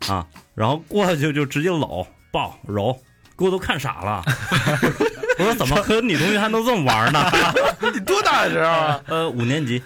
[0.07, 2.99] 啊，然后过去就直接搂抱揉，
[3.37, 4.23] 给我都看傻了。
[5.39, 7.31] 我说怎么和女同学还能这么玩呢？
[7.93, 9.01] 你多大的时候啊？
[9.07, 9.81] 呃，五年级，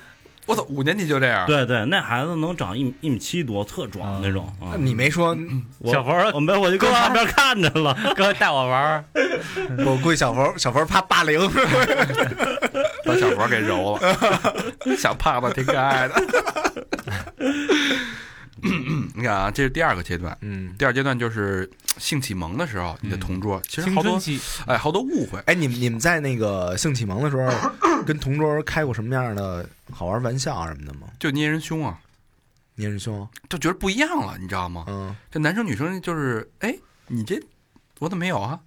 [0.48, 1.46] 我操，五年级就这样？
[1.46, 4.74] 对对，那孩子能长一一米七多，特壮那种啊。
[4.80, 5.38] 你没说，
[5.80, 7.96] 我小佛我没，我就搁旁边看着了。
[8.16, 9.06] 哥带我玩儿，
[9.86, 11.40] 我估计小佛小佛怕霸凌，
[13.06, 14.18] 把小佛给揉了，
[14.98, 16.24] 小胖子挺可爱的。
[19.18, 20.38] 你看啊，这是第二个阶段。
[20.42, 20.76] 嗯。
[20.78, 24.20] 第二阶段就是性启蒙的时候，你的同桌其实好多
[24.68, 25.40] 哎，好多误会。
[25.48, 31.08] 哎，你们你们在那个性启蒙的时候，跟同桌开过什么样的好玩玩笑啊什么的吗？
[31.20, 32.00] 就捏人胸啊，
[32.76, 34.86] 捏人胸，就觉得不一样了，你知道吗？
[34.88, 36.78] 嗯，这男生女生就是，哎，
[37.08, 37.42] 你这
[38.00, 38.60] 我怎么没有啊？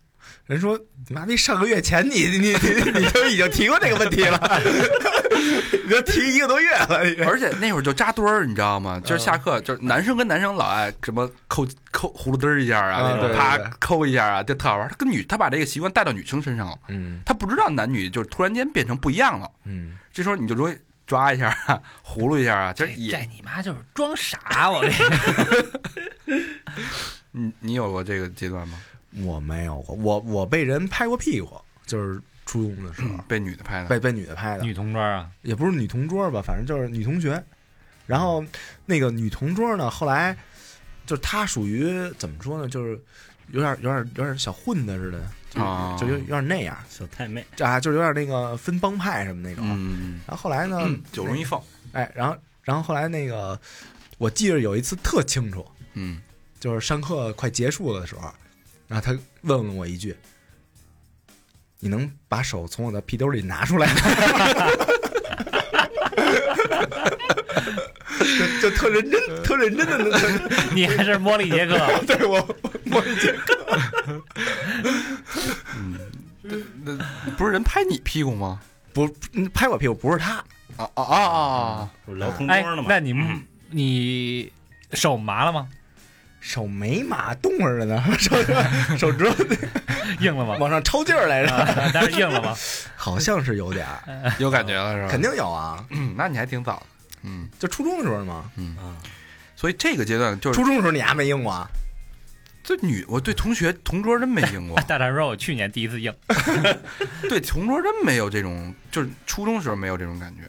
[0.47, 4.39] 人说你妈逼上个月前你你你你就已经提过这个问题了，
[5.85, 9.01] 你都提一个多月了，而且那会儿就扎堆儿，你知道吗？
[9.05, 14.89] 就是下课，就是男生跟男生老爱什么抠抠葫芦墩儿一下啊，那种啪对抠一下啊，就特好玩。
[14.89, 19.51] 他跟女，他把这个习惯带到女生身上了，嗯他不知道男女就突然间变成不一样了。
[19.65, 20.77] 嗯，这时候你就容易
[21.07, 24.91] 抓一下啊，葫芦一下啊，就是这也，你妈就是装傻，我这
[27.33, 28.79] 你 你有过这个阶段吗？
[29.25, 33.17] 我没有过，我我被人拍过屁股，就是初中的时候。
[33.29, 37.43] 被女的拍的，被被女的拍的，女同桌啊，也不是女同桌吧，反正就是女同学。
[38.07, 38.45] 然后
[38.87, 40.37] 那个女同桌呢，后来
[41.07, 43.01] 就是她属于怎么说呢，就是
[43.53, 45.97] 有点有点有点小混的似的，就啊。
[45.97, 49.65] 就有有点那样，小太妹，啊就是有点那个分帮派什么那种。
[49.69, 53.59] 嗯，然后后来呢， 酒容易放，哎，然后然后后来那个，
[54.19, 56.21] 我记得有一次特清楚，嗯，
[56.59, 58.33] 就是上课快结束了的时候，
[58.89, 60.17] 然后他问了我一句
[61.81, 64.01] ：“你能把手从我的屁兜里拿出来吗？”
[68.61, 70.19] 就就特认真，特认真的那
[70.75, 72.37] 你还是摸了一节课， 对我
[72.91, 73.03] 我
[76.85, 76.97] 那
[77.37, 78.61] 不是人拍你屁股吗？
[78.93, 80.35] 不嗯拍我屁股不是他，
[80.77, 81.91] 啊啊啊啊！
[82.07, 82.87] 我聊同哎桌呢，嘛。
[82.89, 83.15] 那你
[83.71, 84.53] 你
[84.93, 85.69] 手麻了吗？
[86.41, 88.35] 手没麻，冻着呢，手
[88.99, 89.45] 手指头
[90.21, 90.57] 硬了吗？
[90.59, 92.57] 往上抽劲儿来着，啊但是硬了吗？
[92.97, 95.09] 好像是有点儿，有感觉了是吧？
[95.11, 96.87] 肯定有啊，嗯，那你还挺早的，
[97.23, 98.75] 嗯，就初中的时候嘛，嗯，
[99.55, 101.69] 所以这个阶段就是初中的时候你还没硬过啊？
[102.65, 106.15] 这女，我对同学同桌真没硬过，大胆说，我去年第一次硬，
[107.29, 110.43] 对同桌真没有这种，就是初中时候没有这种感觉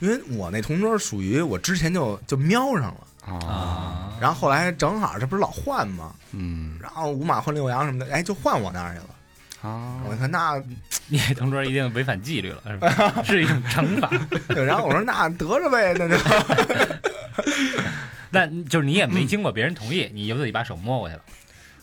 [0.00, 3.07] 因为我那同桌属于我之前就就瞄上了。
[3.36, 6.14] 啊，然后后来正好这不是老换吗？
[6.32, 9.08] 嗯然后五马换六羊什么的，哎，就换我那儿去了。
[9.60, 10.62] 啊我一看那，
[11.08, 13.22] 你同桌一定违反纪律了，是吧？
[13.26, 14.08] 是一种惩罚。
[14.54, 16.16] 对然后我说那得着呗，那就
[18.30, 21.22] 但就是你也没经过别人同意，你就自己把手摸过去了。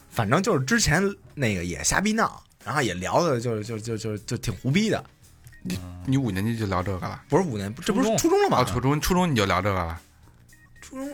[0.09, 1.03] 反正就是之前
[1.33, 5.03] 那个也瞎逼闹，然后也聊的就就就就就挺胡逼的。
[5.63, 7.21] 你你五年级就聊这个了？
[7.27, 8.59] 不是五年，这不是初中了吗？
[8.59, 9.99] 啊，初中初中你就聊这个了？
[10.81, 11.09] 初中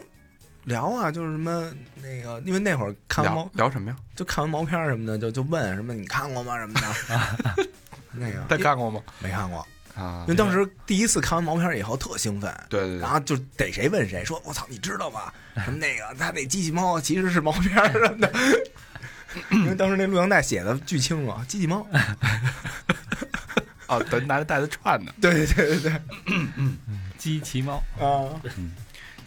[0.65, 3.97] 聊啊，就是什么那个，因为那会儿看完聊毛聊什么呀？
[4.15, 7.67] 就看完毛片儿什么的，就就问什么你看过吗什么的。
[8.13, 9.01] 那个他看过吗？
[9.19, 15.31] 没看过，啊因为，当时第一次看完毛片儿以后特兴奋，对对对然，后就逮谁问谁，说我操，你知道吗？
[15.63, 18.31] 什么那个他那机器猫其实是毛片儿什么的，
[19.51, 21.85] 因为当时那录像带写的巨清楚，机器猫。
[23.87, 25.13] 哦，等拿着袋子串的。
[25.21, 26.01] 对对对对对
[27.17, 28.41] 机器猫，对啊，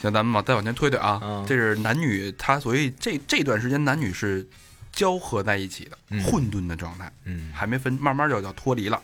[0.04, 4.46] 行，咱们往再往前推推啊，嗯这是男女，他所以这这段时间男女是
[4.92, 9.02] 交合在一起的，嗯混沌的状态，嗯，还没分，慢慢就要脱离了。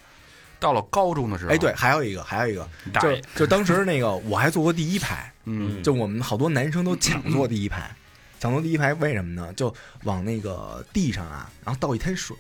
[0.59, 2.69] 到了高中的时候，哎对，，还有一个还有一个，
[3.01, 7.91] 就爷，就当时那个我还坐过第一排， 嗯，就我们好多男生都抢坐第一排，
[8.39, 9.51] 抢坐第一排为什么呢？
[9.55, 12.37] 就往那个地上啊，然后倒一滩水。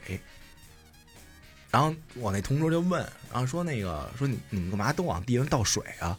[1.70, 3.00] 然后我那同桌就问，
[3.32, 6.18] 然后说那个说你你们干嘛都往地上倒水啊？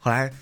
[0.00, 0.32] 后来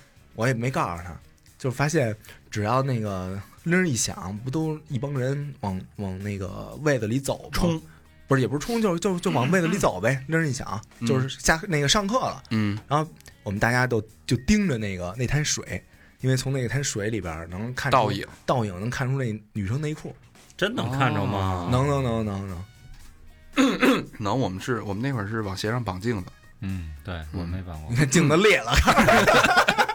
[0.40, 1.14] 我也没告诉他，
[1.58, 2.16] 就发现
[2.50, 7.50] 只要那个铃一响，不都一帮人往往那个位子里走吗？
[7.52, 7.82] 冲，
[8.26, 10.24] 不是也不是冲，就就就往位子里走呗。
[10.28, 12.42] 铃儿一响，嗯就是下那个上课了。
[12.52, 13.10] 嗯，然后
[13.42, 15.84] 我们大家都就盯着那个那滩水，
[16.22, 20.16] 因为从那滩水里边能看倒影，倒影能看出那女生内裤，
[20.56, 21.68] 真能看着吗？
[21.70, 27.96] 能能能能能， 能，我们是我们那会儿是往鞋上绑镜子，嗯，对我没绑过你。
[27.96, 28.72] 看镜子裂了，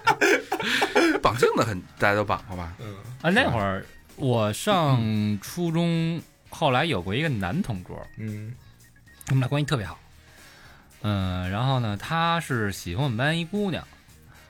[1.21, 2.73] 绑镜子很大家都绑过吧？
[2.79, 4.99] 嗯啊，那会儿我上
[5.41, 8.53] 初中，后来有过一个男同桌，嗯
[9.29, 9.99] 我们俩关系特别好。
[11.01, 13.87] 嗯，然后呢，他是喜欢我们班一姑娘，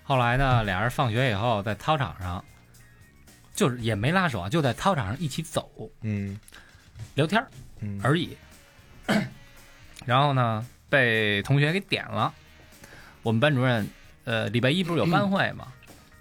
[0.04, 2.44] 后来呢，俩人放学以后在操场上，
[3.54, 5.70] 就是也没拉手啊，就在操场上一起走
[6.02, 6.40] 嗯
[7.16, 7.48] 聊天儿
[7.82, 8.38] 嗯，而已。
[10.06, 12.34] 然后呢，被同学给点了。
[13.24, 13.90] 我们班主任，
[14.24, 15.68] 呃，礼拜一不是有班会嘛？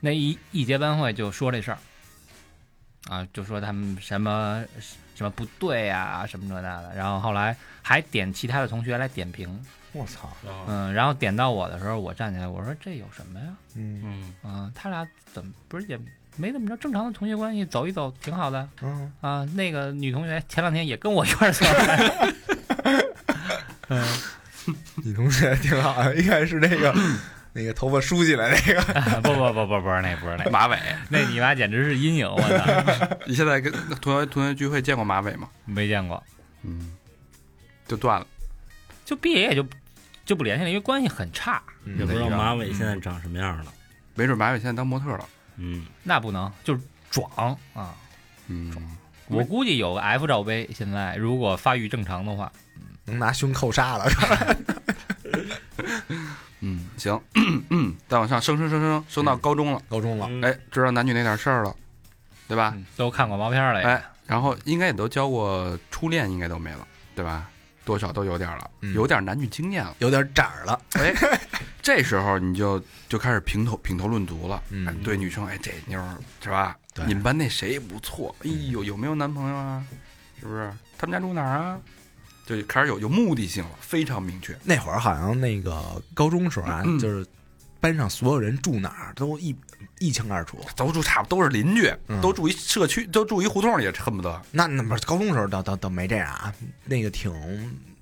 [0.05, 1.79] 那一一节班会就说这事儿，
[3.09, 4.63] 啊，就说他们什么
[5.15, 6.95] 什么不对啊、什么这那的。
[6.95, 10.31] 然后后来还点其他的同学来点评，我操，
[10.69, 13.47] 嗯，然后点到我的时候，我站起来，我说这有什么呀？
[13.77, 15.99] 嗯嗯，啊，他俩怎么不是也
[16.37, 19.43] 没怎么着，正常的同学关系，走一走挺好的嗯，啊。
[19.55, 22.35] 那个女同学前两天也跟我一块儿走来，
[23.89, 24.05] 嗯，
[24.97, 26.95] 女同学挺好的，应该是那个
[27.55, 28.83] 那个头发梳起来那个，
[29.23, 30.77] 不不不不不是那不是那，马尾，
[31.09, 35.49] 那你妈简直是阴影，我操， 你现在跟同学同学聚会见过马尾吗？
[35.65, 36.21] 没见过，
[36.63, 36.93] 嗯，
[37.87, 38.27] 就断了。
[39.05, 39.65] 就毕业也就
[40.25, 41.63] 就不联系了，因为关系很差。
[41.85, 43.73] 嗯也不知道马尾现在长什么样了。
[44.15, 45.29] 没准马尾现在当模特了。
[45.57, 47.95] 嗯，那不能，就是壮啊！
[48.49, 48.75] 嗯，
[49.29, 52.51] 我估计有个 F 罩杯，现在如果发育正常的话，
[53.05, 54.07] 能拿胸扣杀了，
[56.61, 57.21] 嗯，行，
[57.71, 61.75] 嗯， 再往上升升升升升到高中了，高中了，嗯哎，知道男女那点事儿了，
[62.49, 62.73] 对吧？
[62.77, 63.87] 嗯都看过毛片了也。
[63.87, 67.49] 哎，然后应该也都交过初恋，应该都没了，对吧？
[67.85, 69.95] 多少都有点了，嗯有点男女经验了。
[69.99, 71.13] 有点褶儿了，哎，
[71.83, 76.03] 这时候你就就开始评头评头论足了，嗯哎对女生，哎，这妞
[76.43, 76.75] 是吧？
[77.07, 78.35] 你们班那谁不错？
[78.43, 79.85] 哎呦，有没有男朋友啊？
[80.41, 80.73] 是不是？
[80.97, 81.79] 他们家住哪儿啊？
[82.45, 84.57] 就开始有有目的性了，非常明确。
[84.65, 87.27] 那会儿好像那个高中时候啊，嗯就是
[87.81, 89.55] 班上所有人住哪儿都一
[89.99, 90.59] 一清二楚。
[90.77, 96.53] 都住差不多都是邻居，嗯都住一社区，都住一胡同也，恨不得那那不是高中时候倒倒倒没这样啊，
[96.85, 97.33] 那个挺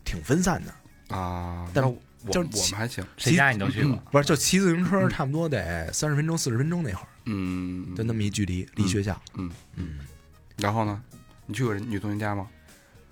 [0.05, 1.69] 挺分散的，啊。
[1.73, 1.91] 但是
[2.25, 9.21] 我就是我们还行，谁家你都去过，不是就骑自行车差不多得三十分钟四十分钟那会儿，嗯，就那么一距离，离学校。
[9.35, 9.99] 嗯嗯
[10.57, 11.01] 然后呢？
[11.47, 12.47] 你去过人女同学家吗？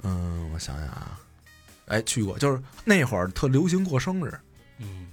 [0.02, 1.18] 嗯，我想想啊，
[1.86, 4.32] 哎，去过，就是那会儿特流行过生日。
[4.78, 5.06] 嗯，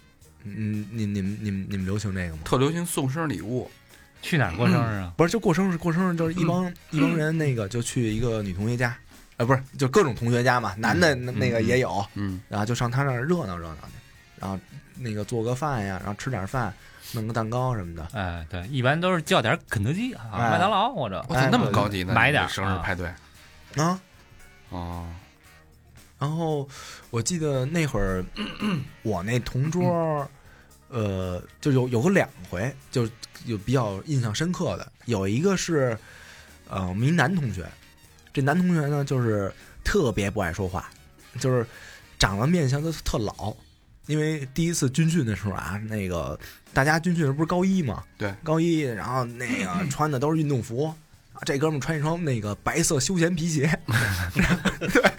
[0.43, 2.39] 嗯，你你们你们你们流行这个吗？
[2.45, 3.69] 特流行送生日礼物，
[4.21, 5.13] 去哪儿过生日啊？
[5.17, 8.95] 不是，就过生日，过生日就是一帮、一帮人，那个就去一个女同学家，
[9.38, 12.39] 呃，不是，就各种同学家嘛，男的那那个也有，嗯。
[12.47, 13.93] 然后就上他那儿热闹热闹去，
[14.39, 14.58] 然后
[14.95, 16.73] 那个做个饭呀，然后吃点饭，
[17.13, 18.08] 弄个蛋糕什么的。
[18.13, 20.52] 哎，对，一般都是叫点肯德基啊、哎。
[20.52, 22.13] 麦当劳或者哎我操，那么高级呢？
[22.13, 23.08] 买点儿生日派对。
[23.76, 24.00] 啊，
[24.69, 25.08] 哦，
[26.19, 26.67] 然后
[27.10, 28.23] 我记得那会儿
[29.03, 30.30] 我那同桌，
[30.89, 33.08] 呃，就有有个两回，就
[33.45, 35.97] 有比较印象深刻的，有一个是
[36.69, 37.65] 呃，我们一男同学，
[38.34, 39.53] 这男同学呢就是
[39.84, 40.89] 特别不爱说话，
[41.39, 41.65] 就是
[42.19, 43.56] 长得面相都特老。
[44.08, 46.39] 因为第一次军训的时候啊，那个
[46.73, 50.86] 大家军训的时候不是高一嘛，对，高一，然后那个 穿的都是运动服，
[51.34, 53.77] 啊，这哥们儿穿一双那个白色休闲皮鞋，
[54.91, 55.12] 对，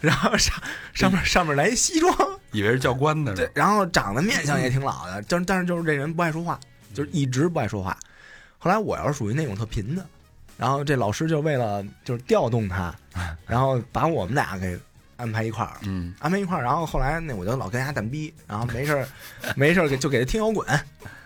[0.00, 0.54] 然后上
[0.92, 2.14] 上面上面来一西装，
[2.52, 6.58] 以为是教官呢，对，然后长得面相也挺老的，但但是就是这人不爱说话，
[6.94, 7.96] 就是一直不爱说话。
[8.58, 10.04] 后来我要是属于那种特贫的，
[10.56, 12.94] 然后这老师就为了就是调动他，
[13.46, 14.78] 然后把我们俩给
[15.16, 16.62] 安排一块儿，嗯安排一块儿。
[16.64, 19.08] 然后后来那我就老跟人家蛋逼，然后没事儿
[19.54, 20.66] 没事儿给就给他听摇滚，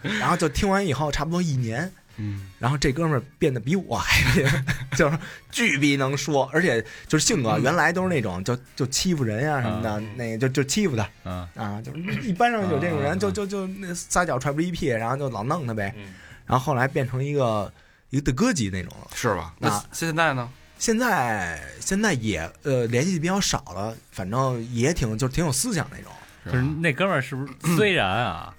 [0.02, 4.46] 然后就听完以后差不多一年，嗯然后这哥们儿变得比我还贫，
[4.96, 5.18] 就是
[5.50, 11.08] 巨逼能说，而且就是性格原来都是那种就就欺负人呀、什么的，嗯那个就就欺负他。
[11.24, 15.92] 嗯，啊，就是 一般上有这种人，嗯就就就那撒脚踹不一屁，然后就老弄他呗。
[15.96, 16.14] 嗯
[16.46, 17.72] 然后后来变成一个
[18.10, 19.08] 一个的哥级那种了。
[19.14, 19.54] 是吧？
[19.58, 20.50] 那啊现在呢？
[20.78, 26.10] 现在现在也呃联系比较少了，反正也挺就挺有思想那种。
[26.44, 28.52] 是就是那哥们儿是不是 虽然啊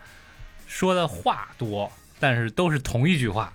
[0.68, 3.52] 说的话多，但是都是同一句话。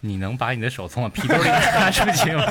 [0.00, 2.44] 你能把你的手从我皮兜里 拿出去吗？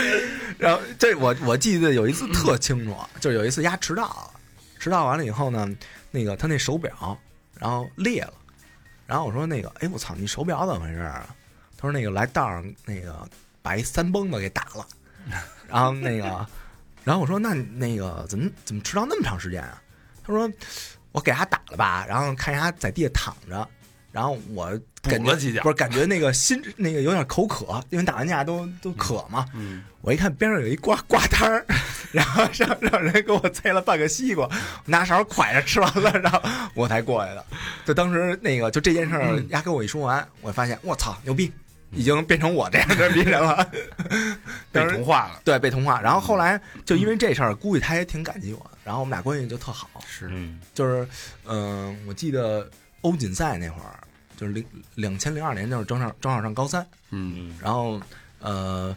[0.58, 4.30] 然后这我我记得有一次特清楚，就是有一次丫迟到了，
[4.78, 5.68] 迟到完了以后呢，
[6.10, 7.16] 那个他那手表
[7.58, 8.32] 然后裂了，
[9.06, 11.26] 然后我说那个哎我操你手表怎么回事啊？
[11.76, 13.28] 他说那个来道上那个
[13.62, 14.86] 把一三蹦子给打了，
[15.68, 16.46] 然后那个
[17.04, 19.80] 然后我说那那个怎么怎么迟到那么长时间啊？
[20.26, 20.50] 他说
[21.12, 23.68] 我给他打了吧，然后看他在地下躺着，
[24.16, 24.66] 然后我
[25.02, 29.44] 感觉不是感觉那个心 那个有点口渴，因为打完架都都渴嘛。
[29.54, 31.66] 嗯，我一看边上有一挂挂摊儿，
[32.12, 34.48] 然后让让人给我塞了半个西瓜，
[34.86, 36.40] 拿勺蒯着吃完了，然后
[36.72, 37.44] 我才过来的。
[37.84, 41.52] 就当时那个就这件事儿，丫跟我一说完，我发现我操牛逼，
[41.90, 43.70] 已经变成我这样的逼人了。
[44.72, 49.90] 被同化了，对被同化，然后后来就因为这事儿，估计他也挺感激我的，然后我们俩关系就特好。
[50.08, 51.06] 是嗯就是
[51.44, 52.66] 嗯、我记得
[53.02, 54.00] 欧锦赛那会儿，
[54.36, 57.34] 就是零两千零二年，就是正好正好上高三，嗯。
[57.36, 57.58] 嗯。
[57.62, 58.00] 然后
[58.40, 58.96] 呃，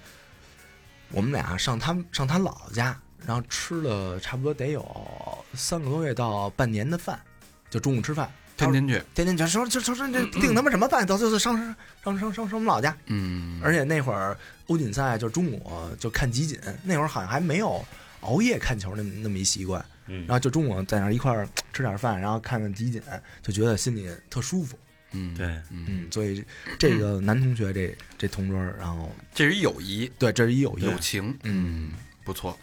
[1.12, 4.86] 我们俩上他上他姥姥家，然后吃了差不多得有
[5.54, 7.19] 三个多月到半年的饭，
[7.69, 17.84] 就中午吃饭，天天去，天天去说就说说这 订他妈什么饭，到最后上上上上上上我们老家，嗯，而且那会儿欧锦赛就中午就看集锦，那会儿好像还没有
[18.21, 20.25] 熬夜看球那那么一习惯，嗯。
[20.28, 23.02] 然后就中午在那儿一块儿吃点饭，然后看看集锦，
[23.41, 24.78] 就觉得心里特舒服。
[25.12, 26.43] 嗯对嗯，嗯，所以
[26.78, 30.12] 这个男同学这这同桌，然后这是一友谊。
[30.19, 31.93] 对这是一友谊，友情，嗯，
[32.24, 32.58] 不错，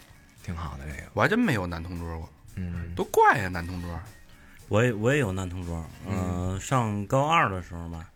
[0.44, 2.94] 挺好的这个，我还真没有男同桌过，嗯。
[2.94, 4.00] 多怪呀，男同桌，
[4.68, 8.08] 我也我也有男同桌，嗯、上高二的时候吧，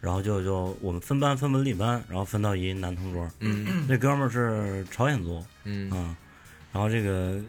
[0.00, 3.86] 然后就就我们分班分文理班，然后分到一男同桌，嗯。
[3.88, 5.88] 那哥们儿是朝鲜族，嗯。
[5.92, 6.16] 嗯，
[6.72, 7.40] 然后这个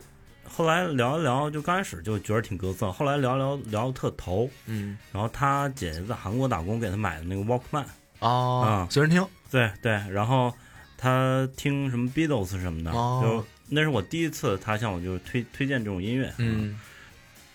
[0.53, 4.97] 后来聊一聊，就刚开始就觉得挺格色，后来聊聊聊的特投，嗯。
[5.11, 7.85] 然后他姐姐在韩国打工，给他买的那个 Walkman，
[8.19, 9.25] 哦啊，随身听。
[9.49, 10.53] 对对，然后
[10.97, 13.21] 他听什么 Beatles 什么的，哦。
[13.23, 16.77] 就那是我第一次他向我就推推荐这种音乐，嗯，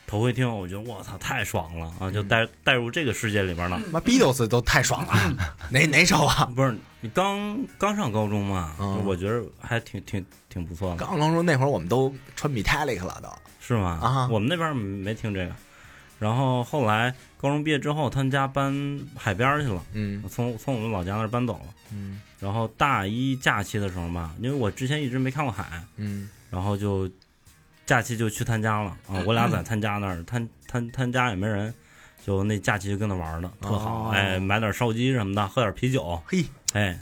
[0.06, 3.80] 头回听我觉得我操太爽了啊，就带带入这个世界里边了。
[3.90, 6.48] 妈 Beatles 都太爽了，哪哪首啊？
[6.54, 9.04] 不是你刚刚上高中嘛，嗯。
[9.04, 13.28] 我觉得还挺挺挺不错的，刚刚说那会儿我们都穿 Metallica 了都，
[13.60, 13.98] 是吗？
[14.00, 14.28] 啊。
[14.30, 15.52] 我们那边没听这个。
[16.18, 20.22] 然后后来高中毕业之后，他们家搬海边儿去了，嗯。
[20.30, 21.74] 从从我们老家那儿搬走了。
[21.92, 22.20] 嗯。
[22.38, 26.28] 然后大一假期的时候嘛，因为我之前一直没看过海，嗯。
[26.48, 27.10] 然后就
[27.86, 29.22] 假期就去他家了啊。
[29.24, 31.72] 我俩在他家那儿，他他他家也没人，
[32.26, 34.10] 就那假期就跟他玩儿的特好，哦。
[34.12, 36.98] 哎，买点烧鸡什么的，喝点啤酒，嘿，哎，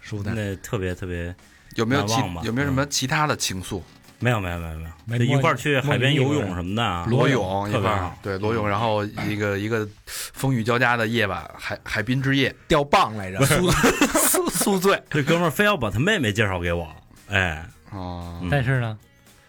[0.00, 0.34] 舒坦。
[0.34, 1.34] 那特别特别
[1.76, 2.04] 有没有
[2.42, 3.80] 有没有什么其他的情愫？
[4.20, 8.10] 没有没有没有没有，一块儿去海边游泳什么的啊，裸泳一块儿。
[8.22, 15.02] 对裸泳，然后一个一个风雨交加的夜晚，海海滨之夜，掉棒来着， 宿宿宿醉。
[15.10, 16.88] 这哥们儿非要把他妹妹介绍给我，
[17.28, 18.38] 哎，哦。
[18.40, 18.48] 嗯。
[18.50, 18.96] 但是呢，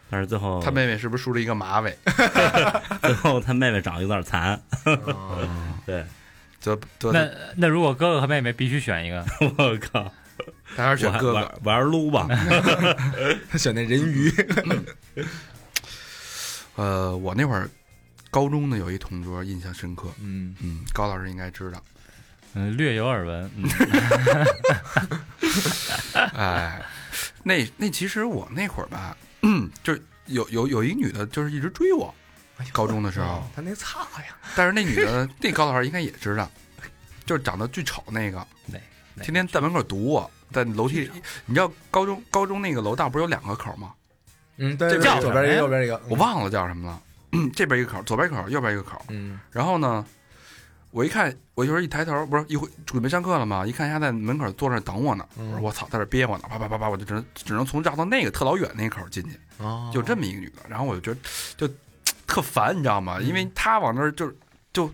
[0.10, 1.98] 但是最后他妹妹是不是梳了一个马尾？
[3.02, 5.48] 最后他妹妹长得有点残，哦
[5.86, 6.06] 对，
[6.64, 9.26] 得得，那那如果哥哥和妹妹必须选一个，
[9.58, 10.12] 我靠，
[10.76, 11.60] 他还是选哥哥。
[11.64, 12.28] 玩撸吧，
[13.50, 14.32] 他选那人鱼，
[16.76, 17.70] 呃，我那会儿
[18.30, 21.82] 高中呢有一同桌印象深刻，嗯嗯，高老师应该知道。
[22.58, 23.70] 嗯，略有耳闻，嗯，
[26.34, 26.82] 哎，
[27.44, 29.16] 那那其实我那会儿吧，
[29.46, 32.14] 嗯， 就是有有有一女的，就是一直追我，
[32.74, 36.50] 高中的时候哦，他那擦呀，但是那女的，那高老师应该也知道，
[37.26, 38.80] 就是长得巨丑那个，哪
[39.14, 41.12] 哪天天在门口堵我，在楼梯里。
[41.46, 43.94] 你知道高中高中那个楼道不是有两个口吗？
[44.58, 47.02] 嗯，对，这对叫左边一个，右边一个，我忘了叫什么了。
[47.54, 49.02] 这边一个口，左边一个口，右边一个口。
[49.10, 50.06] 嗯然后呢，
[50.96, 53.66] 我一看，我就是一抬头，不是一回准备上课了吗？
[53.68, 55.28] 一看人家在门口坐那等我呢。
[55.38, 60.62] 嗯我说我操，在这憋我呢，啪啪啪啪，我就只能只能从绕到那个特老远那口进去，哦，就这么一个女的。
[60.70, 61.20] 然后我就觉得
[61.68, 61.74] 就
[62.26, 63.18] 特烦，你知道吗？
[63.20, 64.32] 嗯因为她往那儿就
[64.72, 64.90] 就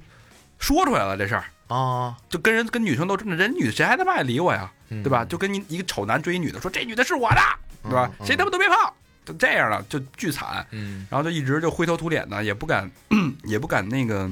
[0.57, 4.71] 说出来了这事儿，啊，就跟人跟女生都这么，人女的谁还他妈爱理我呀？
[4.89, 5.23] 对对吧？
[5.23, 7.41] 就跟你一个丑男追一女的，说这女的是我的，
[7.83, 8.09] 对吧？
[8.19, 8.75] 嗯谁他妈都别碰，
[9.23, 10.65] 就这样了，就巨惨。
[10.71, 12.89] 嗯然后就一直就灰头土脸的，也不敢
[13.45, 14.27] 也不敢那个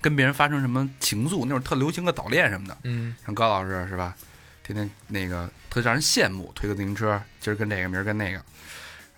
[0.00, 2.76] 跟别人发生什么情愫，那会儿特流行个早恋什么的。
[2.84, 4.16] 嗯像高老师是吧？
[4.62, 8.44] 天天那个特让人羡慕，推个自行车，今儿跟这个，明儿跟那个。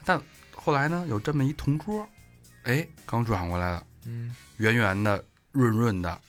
[0.05, 0.21] 但
[0.55, 2.09] 后来呢，有这么一同桌，
[2.63, 6.21] 哎，刚转过来了，嗯圆圆的、润润的，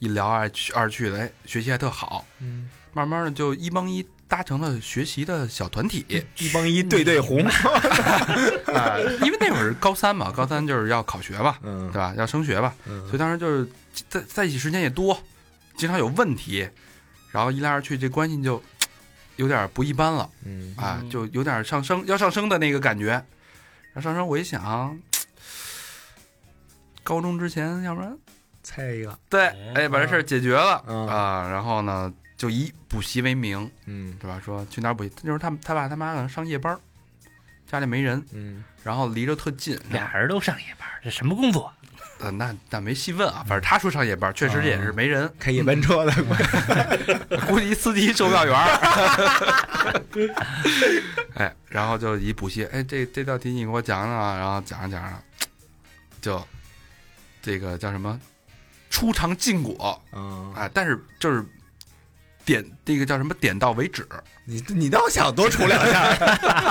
[0.00, 2.26] 一聊二去二去的，哎，学习还特好。
[2.40, 6.06] 嗯，慢慢的就一帮一搭成了学习的小团体。
[6.38, 7.44] 一帮一对对红，
[8.72, 11.86] 啊，因为那会儿高三嘛，高三就是要考学吧，嗯。
[11.92, 12.14] 对吧？
[12.16, 13.04] 要升学吧，嗯。
[13.08, 13.68] 所以当时就是
[14.08, 15.22] 在在一起时间也多，
[15.76, 16.66] 经常有问题，
[17.30, 18.62] 然后一来二去，这关系就
[19.36, 20.74] 有点不一般了嗯。
[20.78, 21.10] 啊，嗯。
[21.10, 23.08] 就有点上升要上升的那个感觉。
[23.92, 24.98] 然后上升，我一想，
[27.04, 28.16] 高中之前，要不然
[28.62, 31.06] 猜一个，对，哎哎，把这事儿解决了嗯。
[31.06, 32.10] 啊，然后呢，
[32.42, 34.42] 就以补习为名，嗯对吧？
[34.44, 35.12] 说去哪儿补习？
[35.22, 36.76] 那时候他他爸他妈可能上夜班，
[37.70, 41.72] 家里没人，嗯然后离着特近，俩人都上夜班，这什么工作？
[42.18, 46.12] 呃，那那没细问啊，反正他说上夜班，确实也是没人，开夜班车的，
[47.46, 48.58] 估计司机售票员。
[51.34, 55.16] 哎，然后就以补习，哎，这这道题你给我讲讲啊，然后讲着讲着，
[56.20, 56.44] 就
[57.40, 58.20] 这个叫什么
[58.90, 61.46] 出尝禁果，嗯，哎，但是就是
[62.44, 64.06] 点这个叫什么点到为止，
[64.44, 66.14] 你你倒想多出两下，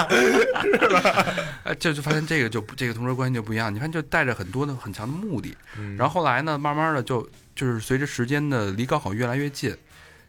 [0.09, 1.25] 是吧
[1.63, 9.75] 哎，就就发现这个就这个同桌关系就不一样，你看就带着很多的很强的目的，嗯然后后来呢，慢慢的就就是随着时间的离高考越来越近，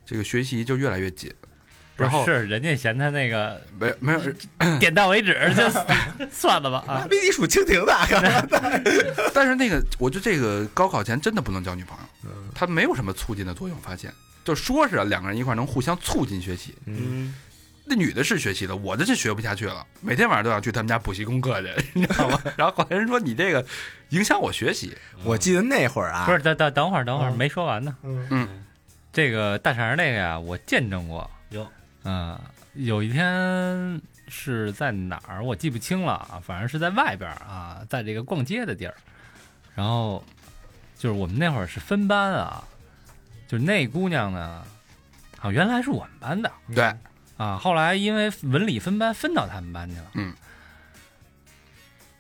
[0.07, 1.33] 这个学习就越来越紧。
[1.95, 4.21] 然后是人家嫌他那个没没有，
[4.81, 7.07] 点到为止，就算了吧啊。
[7.09, 8.09] 比你数蜻蜓大，
[9.35, 13.77] 但是那个我觉得这个高考前真的不能交女朋友，嗯它没有什么促进的作用。
[13.83, 14.13] 发现
[14.45, 16.97] 就说是两个人一块儿能互相促进学习，嗯，
[17.29, 17.35] 嗯，
[17.85, 22.41] 那女的是学习的，我的是学不下去了，每天晚上都想去他们家补习功课去， 你知道吗？
[22.57, 23.65] 然后后来人说你这个
[24.11, 27.97] 影响我学习，我记得那会儿啊，不是，等等等会儿，等会儿嗯没说完呢。
[28.03, 28.49] 嗯
[29.13, 31.31] 这个大肠那个呀，我见证过。
[31.51, 31.71] 有，
[32.05, 32.39] 嗯，
[32.73, 38.95] 有一天是在哪儿，我记不清了啊，反正是在外边儿啊，在这个逛街的地儿。
[39.75, 40.25] 然后
[40.97, 42.65] 就是我们那会儿是分班啊，
[43.53, 44.65] 就是那姑娘呢，
[45.39, 46.91] 啊，原来是我们班的对，
[47.37, 50.07] 啊，后来因为文理分班分到他们班去了。
[50.15, 50.33] 嗯。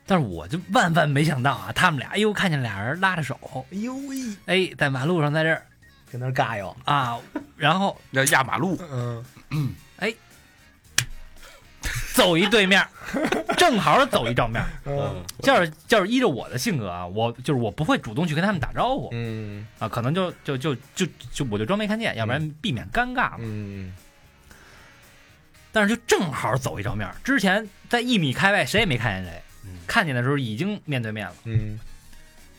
[0.04, 5.64] 但是我就万万没想到啊，他们俩，哎呦，看见俩人拉着手，哎呦喂，哎，在马路上在这儿
[6.10, 7.18] 跟那儿尬哟，啊，
[7.56, 9.24] 然后要压马路，嗯
[12.14, 12.88] 走一对面儿，
[13.56, 14.62] 正好走一照面。
[14.84, 15.22] 嗯。
[15.42, 19.08] 就是就是依着我的性格啊，我就是我不会主动去跟他们打招呼。
[19.12, 19.66] 嗯。
[19.78, 23.38] 啊，可能就就就就就我就装没看见，要不然避免尴尬嘛。
[23.40, 23.94] 嗯。
[25.72, 31.34] 但是就正好走一照面，之前在一米开外谁也没看见谁嗯，看见的时候已经面对面了。
[31.44, 31.78] 嗯。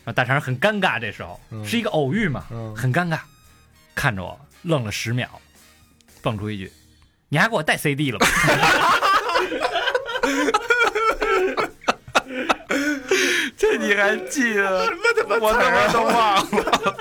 [0.06, 1.64] 啊大肠很尴尬，这时候嗯。
[1.66, 2.76] 是一个偶遇嘛，嗯。
[2.76, 3.20] 很尴尬，
[3.93, 5.30] 看着我愣了十秒，
[6.22, 6.72] 蹦出一句
[7.30, 8.26] ：“你还给我带 CD 了吧？”
[13.57, 14.89] 这你还记得？
[15.39, 16.95] 我他妈都忘了，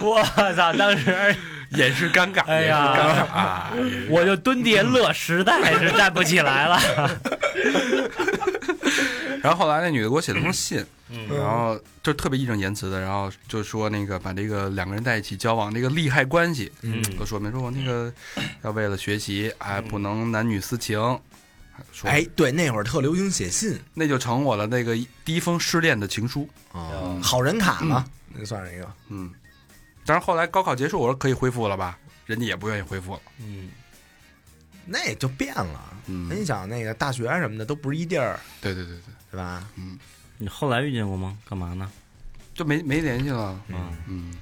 [0.00, 0.22] 我
[0.54, 0.72] 操！
[0.72, 1.36] 当时
[1.70, 3.70] 也是尴尬，哎呀尴尬啊！
[4.08, 6.80] 我就蹲地下乐，实在是站不起来了。
[9.42, 18.10] 然后后来那女的给我写了封信，嗯然后就特别义正言辞的，然后就说那个把这个两个人在一起交往这个利害关系嗯都说明，说我那个
[18.62, 20.98] 要为了学习，哎不能男女私情，
[21.92, 26.48] 说哎，对，那会儿特流行写信那就成我的那个第一封失恋的情书。
[26.72, 28.92] 啊嗯，好人卡嘛，那算是一个。
[29.08, 29.30] 嗯，
[30.04, 33.20] 但是后来高考结束，我说可以恢复了吧，人家也不愿意恢复了。
[33.38, 33.70] 嗯，
[34.84, 35.92] 那也就变了。
[36.06, 39.66] 嗯你想，那个大学什么的都不是一地儿，对对对对，对吧？
[39.76, 39.98] 嗯
[40.36, 41.38] 你后来遇见过吗？
[41.48, 41.90] 干嘛呢？
[42.54, 43.58] 就没没联系了。
[43.68, 44.34] 嗯嗯，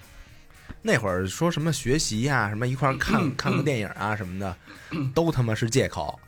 [0.81, 4.57] 那会儿说什么学习呀、什么一块儿看看个电影啊什么的，
[5.15, 6.19] 都他妈是借口。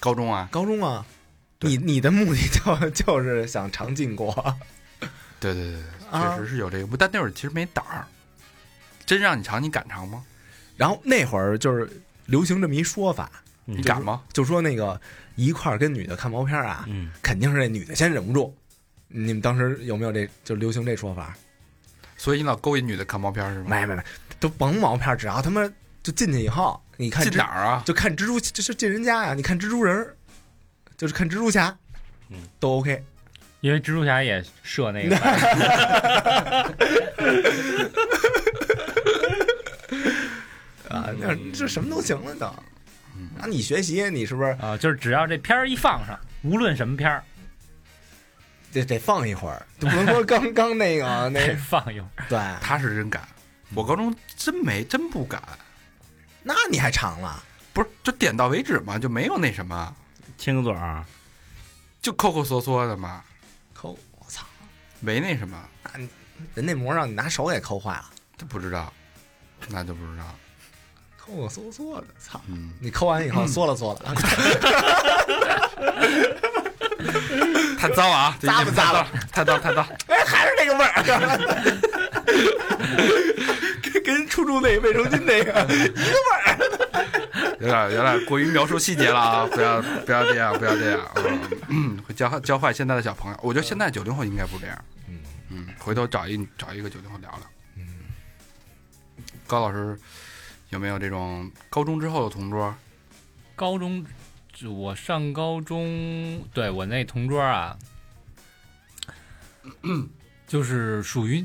[0.00, 1.06] 高中啊，高中啊，
[1.60, 4.32] 你你的目的就 就是想尝禁果，
[5.38, 8.06] 对对对对，啊确实是有这个，但那会儿其实没胆儿。
[9.06, 10.24] 真让你尝，你敢尝吗？
[10.76, 11.88] 然后那会儿就是
[12.26, 13.30] 流行这么一说法，
[13.64, 14.22] 你你敢吗？
[14.32, 14.98] 就说那个
[15.36, 18.56] 一块儿跟女的看毛片啊，嗯，肯定是这女的先忍不住。
[19.08, 21.36] 你们当时有没有这就流行这说法？
[22.16, 23.66] 所以你老勾引女的看毛片是吗？
[23.68, 24.02] 没没没，
[24.38, 25.68] 都甭毛片，只要他妈
[26.02, 27.82] 就进去以后，你看进哪儿啊？
[27.86, 30.14] 就看蜘蛛，就是进人家呀、你看蜘蛛人儿，
[30.98, 31.74] 就是看蜘蛛侠，
[32.28, 33.02] 嗯，都 OK。
[33.62, 35.16] 因为蜘蛛侠也射那个
[40.88, 42.46] 啊，那这什么都行了都。
[42.46, 47.22] 啊，你学习你是不是啊，就是只要这片儿一放上，无论什么片儿，
[48.72, 49.66] 得得放一会儿？
[49.78, 52.24] 不能说刚 刚那个得那放一会儿。
[52.28, 53.26] 对，他是真敢，
[53.74, 55.42] 我高中真没真不敢，
[56.42, 57.42] 那你还长了？
[57.72, 59.94] 不是就点到为止嘛，就没有那什么，
[60.36, 61.04] 亲个嘴儿，
[62.02, 63.22] 就抠抠缩缩的嘛，
[63.72, 64.44] 抠，我操！
[64.98, 65.56] 没那什么，
[66.54, 68.04] 人那膜让你拿手给抠坏了，
[68.36, 68.92] 这不知道，
[69.68, 70.24] 那就不知道。
[71.16, 72.40] 抠抠缩缩的，操！
[72.48, 74.14] 嗯，你抠完以后缩了缩了，
[77.78, 79.86] 太糟啊，这咂吧咂吧太脏，太脏。
[80.08, 81.04] 哎，还是那个味儿，
[84.30, 89.46] 跟跟出租那卫生巾那个 一个味儿有点有点过于描述细节了啊！
[89.52, 91.00] 不要不要这样，不要这样，
[91.68, 93.38] 嗯， 会教教坏现在的小朋友。
[93.42, 94.84] 我觉得现在九零后应该不这样。
[95.08, 95.20] 嗯
[95.50, 97.40] 嗯，回头找一找一个九零后聊聊。
[97.76, 97.86] 嗯，
[99.46, 99.98] 高老师
[100.70, 102.74] 有没有这种高中之后的同桌？
[103.56, 104.04] 高中，
[104.52, 107.76] 就我上高中，对我那同桌啊，
[110.48, 111.44] 就是属于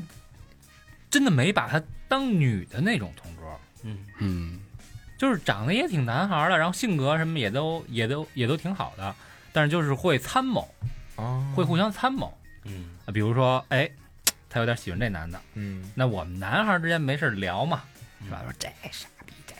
[1.10, 3.98] 真的没把她当女的那种同桌，嗯。
[4.18, 4.60] 嗯。
[5.18, 9.14] 就是长得也挺男孩儿的，然后性格什么也都也都也都挺好的，
[9.50, 10.68] 但是就是会参谋，
[11.16, 11.42] 哦。
[11.56, 12.90] 会互相参谋嗯。
[13.06, 13.90] 啊，比如说，哎，
[14.50, 15.90] 他有点喜欢这男的，嗯。
[15.94, 17.82] 那我们男孩儿之间没事聊嘛，
[18.24, 18.42] 是吧？
[18.44, 19.54] 说这傻逼，这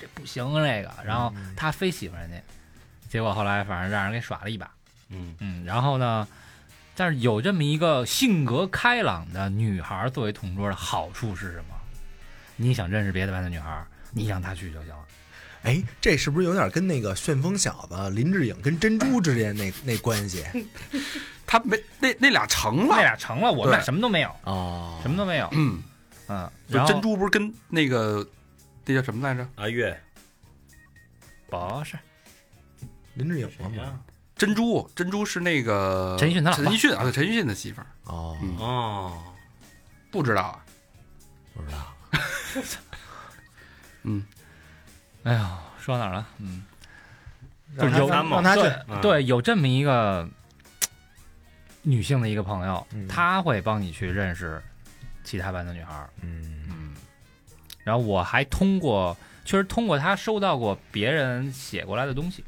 [0.00, 2.42] 这不行，这个，然后他非喜欢人家，
[3.10, 4.70] 结果后来反正让人给耍了一把，
[5.10, 5.36] 嗯。
[5.40, 6.26] 嗯，然后呢，
[6.94, 11.75] 但是有这么一个性格开朗的女孩作为同桌的好处是什么？
[12.56, 15.04] 你想认识别的班的女孩，你让她去就行了。
[15.62, 20.44] 哎，这是不是有点跟那个旋风小子林志颖跟珍珠之间那那关系？
[21.46, 23.02] 他没那那俩成了那。
[23.02, 25.48] 俩成了，我们俩什么都没有，哦，什么都没有。
[25.52, 25.82] 嗯，
[26.28, 28.26] 嗯，然后珍珠不是跟那个
[28.84, 29.48] 那叫什么来着？
[29.56, 29.96] 阿月
[31.48, 31.96] 不是
[33.14, 34.00] 林志颖吗？？
[34.36, 39.22] 珍珠，珍珠是那个陈奕迅他陈奕迅啊，对，陈奕迅的媳妇儿，哦，嗯哦，
[40.10, 40.64] 不知道啊。
[41.54, 41.95] 不知道。
[44.04, 44.24] 嗯，
[45.24, 46.26] 哎呀，说到哪儿了？
[46.38, 46.64] 嗯，
[47.74, 48.62] 让他有让让他去。
[49.02, 50.28] 对有这么一个
[51.82, 53.08] 女性的一个朋友，嗯。
[53.08, 54.62] 她会帮你去认识
[55.24, 56.08] 其他班的女孩儿。
[56.22, 56.64] 嗯。
[56.68, 56.94] 嗯。
[57.84, 62.44] 然后我还通过，确实通过她收到过别人写过来的东西，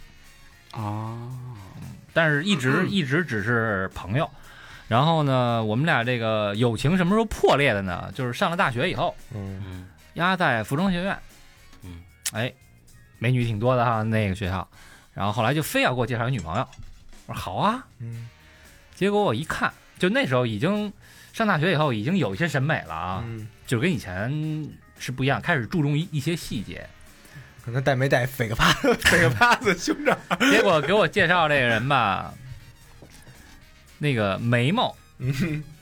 [0.72, 1.28] 啊，
[2.12, 4.30] 但是一直一直只是朋友。
[4.88, 8.10] 然后呢，我们俩这个友情什么时候破裂的呢？
[8.14, 9.62] 就是上了大学以后，嗯。
[9.66, 9.87] 嗯
[10.18, 11.18] 压在服装学院，
[11.82, 12.02] 嗯，
[12.32, 12.52] 哎，
[13.18, 14.68] 美女挺多的哈，那个学校。
[15.14, 16.68] 然后后来就非要给我介绍一女朋友，
[17.26, 17.86] 我说好啊。
[18.00, 18.28] 嗯
[18.94, 20.92] 结果我一看，就那时候已经
[21.32, 26.88] 上大学以后，已经有一些审美了啊，嗯，就是跟以前是不一样，开始注重一一些细节。
[27.64, 30.16] 可能带没带飞个帕飞个帕子胸罩？
[30.50, 32.34] 结果给我介绍这个人吧，
[33.98, 34.96] 那个眉毛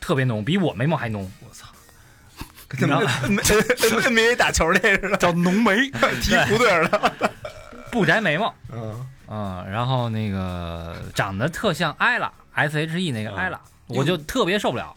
[0.01, 1.31] 特别浓，比我眉毛还浓。
[1.41, 1.69] 我操！
[2.69, 5.91] 跟那 NBA 打球那似的，叫浓眉，
[6.23, 7.31] 踢球队儿的。
[7.91, 14.95] 不摘眉毛， 嗯，嗯，然后那个长得特像艾拉 S H E 那个艾拉，我就特别受不了。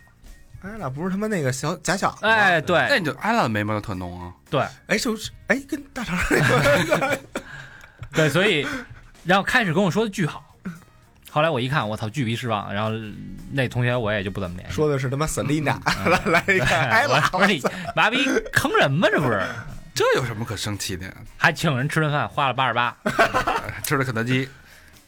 [0.61, 4.33] 艾拉不是他妈那个小假小子哎对，那对你就艾拉的眉毛就特浓啊。
[4.49, 7.19] 对哎，就是哎，跟大肠那个
[8.11, 8.67] 对，所以
[9.23, 10.48] 然后开始跟我说的巨好，
[11.31, 12.73] 后来我一看，我操，巨逼失望。
[12.73, 12.91] 然后
[13.51, 14.75] 那同学我也就不怎么联系。
[14.75, 17.61] 说的是他妈 Selina，嗯来 来一看，哎拉，我说你
[17.95, 18.17] 妈逼
[18.51, 19.07] 坑人吗？
[19.11, 19.41] 这不是？
[19.93, 21.13] 这有什么可生气的呀？
[21.37, 22.95] 还请人吃顿饭，花了八十八，
[23.83, 24.47] 吃了肯德基，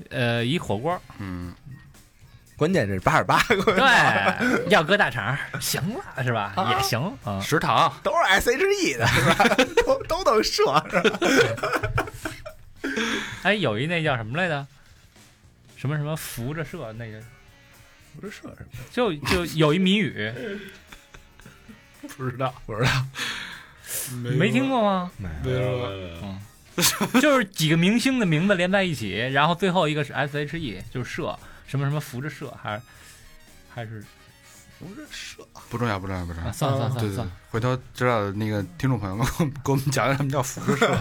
[0.09, 0.99] 呃，一火锅。
[1.19, 1.53] 嗯，
[2.57, 6.53] 关键是八十八，对，要搁大肠行了是吧？
[6.78, 7.39] 也行啊。
[7.39, 9.55] 食堂都是 SHE 的是吧？
[9.86, 11.19] 都都能射是吧？
[13.43, 14.67] 哎，有一那叫什么来着？
[15.82, 17.19] 什么什么扶着射那个，
[18.15, 18.84] 不是射什么？
[18.91, 20.32] 就就有一谜语，
[22.15, 22.91] 不知道，不知道，
[24.38, 25.11] 没听过吗？
[25.17, 27.19] 没有。
[27.19, 32.82] 就是几个明星的名字连在一起，然后最后一个是 S H E，就是射什么什么扶着射，还是
[33.73, 34.03] 还是
[34.77, 36.45] 扶着射，不重要，不重要，不重啊？
[36.45, 36.53] 要。
[36.53, 40.95] 算了算了对对对算了算了，，回头知道的那个听众朋友们给我们给我们讲讲什么叫扶着射，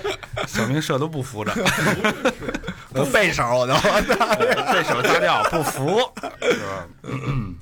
[0.48, 1.52] 小明射都不扶着，
[2.94, 3.74] 我背 手我都。
[3.74, 6.00] 背手撒掉不服，
[6.40, 6.86] 是吧？
[7.02, 7.54] 嗯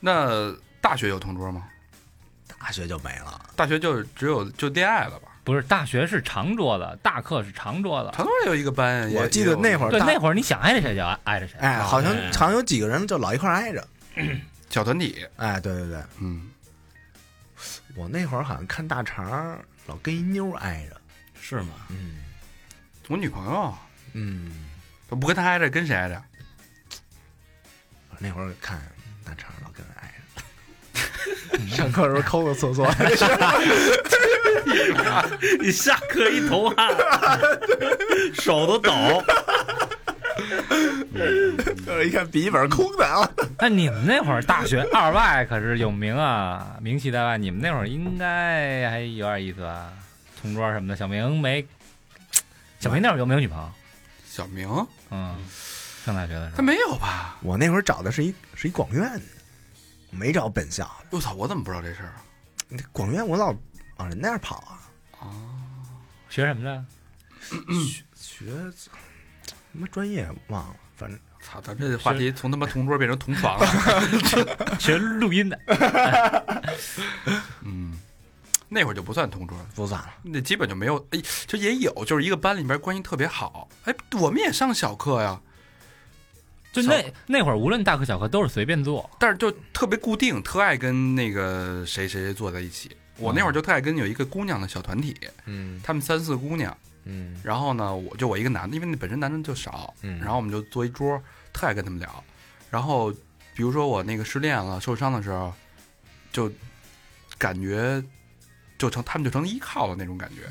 [0.00, 1.64] 那大学有同桌吗？
[2.60, 5.28] 大学就没了，大学就只有就恋爱了吧？
[5.44, 8.10] 不是大学是长桌子，大课是长桌子。
[8.14, 11.58] 长桌也有一个班，也我记得那会儿对，大那会儿你想挨着谁就挨着谁。
[11.60, 13.86] 哎，好像好像有几个人就老一块儿挨着。
[14.68, 16.48] 小团体，哎，对对对，嗯，
[17.96, 20.96] 我那会儿好像看大肠老跟一妞儿挨着。
[21.40, 21.74] 是吗？
[21.88, 22.16] 嗯
[23.08, 23.74] 我女朋友
[24.12, 24.50] 嗯，
[25.08, 26.22] 不跟他挨着，跟谁挨着？
[28.10, 28.80] 我那会儿看
[29.24, 31.68] 大肠老跟人挨着。
[31.76, 32.86] 上课的时候抠个厕所，
[35.60, 36.88] 你下课一头汗，
[38.34, 38.92] 手都抖。
[42.04, 43.28] 一看笔记本空的啊。
[43.58, 47.36] 那你们那会儿大学二外可是有名啊，名气在外。
[47.36, 49.92] 你们那会儿应该还有点意思吧，
[50.40, 50.96] 同桌什么的。
[50.96, 51.66] 小明没，
[52.78, 53.68] 小明那会儿有没有女朋友？
[54.38, 54.68] 小明，
[55.10, 55.36] 嗯，
[56.04, 56.62] 上大学的时候他。
[56.62, 57.36] 没有吧？
[57.42, 59.22] 我那会儿找的是一是一广院的，
[60.10, 61.16] 没找本校的。
[61.16, 62.22] 我操，我怎么不知道这事儿啊？
[62.68, 63.52] 那广院我老
[63.96, 64.62] 往人那儿跑
[65.18, 65.26] 啊，
[66.30, 66.84] 学什么的？
[68.14, 68.46] 学
[68.78, 68.88] 什
[69.72, 73.66] 么专业忘了，反正操，咱这话题从他妈同桌变成同床了。
[74.78, 75.58] 学录音的。
[77.62, 77.98] 嗯，
[78.68, 80.10] 那会儿就不算同桌，不算了。
[80.22, 80.96] 那基本就没有。
[81.10, 83.68] 哎，就也有，就是一个班里边关系特别好。
[83.84, 85.40] 哎，我们也上小课呀，
[86.72, 89.08] 就那那会儿，无论大课小课都是随便坐。
[89.18, 92.90] 但是就特别固定，特爱跟那个谁谁谁坐在一起。
[93.16, 95.16] 我那会儿就特爱跟有一个姑娘的小团体，
[95.46, 101.20] 嗯他们三四姑娘，嗯然后呢，我就我一个男的，因为那本身男的就少，嗯然后我们就坐一桌，
[101.52, 102.24] 特爱跟他们聊。
[102.70, 103.10] 然后
[103.54, 105.52] 比如说我那个失恋了、受伤的时候，
[106.30, 106.48] 就
[107.38, 108.00] 感觉
[108.78, 110.42] 就成他们就成依靠了那种感觉。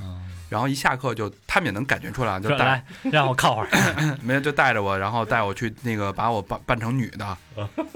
[0.50, 3.68] 然后一下课就他们也能感觉出来，就带来 让我靠会儿。
[4.24, 7.26] 没有就带着我，然后带我去那个把我扮扮成女的，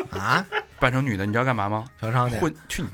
[0.09, 0.45] 啊，
[0.77, 1.86] 扮成女的，你知道干嘛吗？
[1.99, 2.36] 嫖娼去。
[2.38, 2.89] 混去你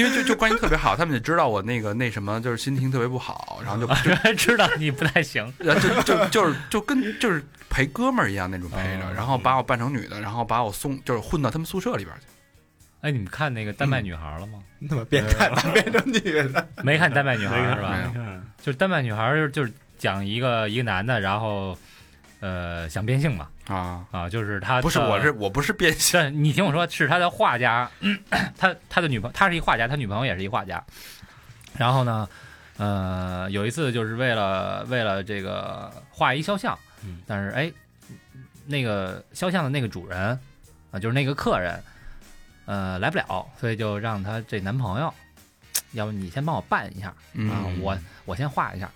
[0.00, 3.86] 因为就就关系特别好，他们也知道我那个那什么，就是心情特别不好，然后就
[4.22, 5.52] 就知道你不太行。
[5.58, 12.26] 然后就就就是就跟就是陪哥们儿一样那种陪着，哦然后把我扮成女的，然后把我送就是混到他们宿舍里边去。
[13.04, 14.60] 哎，你们看那个丹麦女孩了吗？
[14.78, 15.56] 你怎么变态了？
[15.74, 16.18] 变成女
[16.50, 16.66] 的？
[16.82, 18.10] 没看丹麦女孩是吧？
[18.62, 21.76] 就是丹麦女孩，就是就是讲一个一个男的，然后
[22.40, 27.90] 呃想变性嘛啊，啊，就是他不是，我是我不是变性，但你听我说，是他的画家，
[28.56, 30.82] 他他的女朋他是一画家，他女朋友也是一画家。
[31.76, 32.26] 然后呢，
[32.78, 37.70] 呃，有一次就是为了为了这个画一肖像，嗯但是哎，
[38.64, 40.38] 那个肖像的那个主人
[40.90, 41.78] 啊、就是那个客人，
[42.66, 45.12] 呃，来不了，所以就让他这男朋友，
[45.92, 48.90] 要不你先帮我办一下啊，嗯，我我先画一下。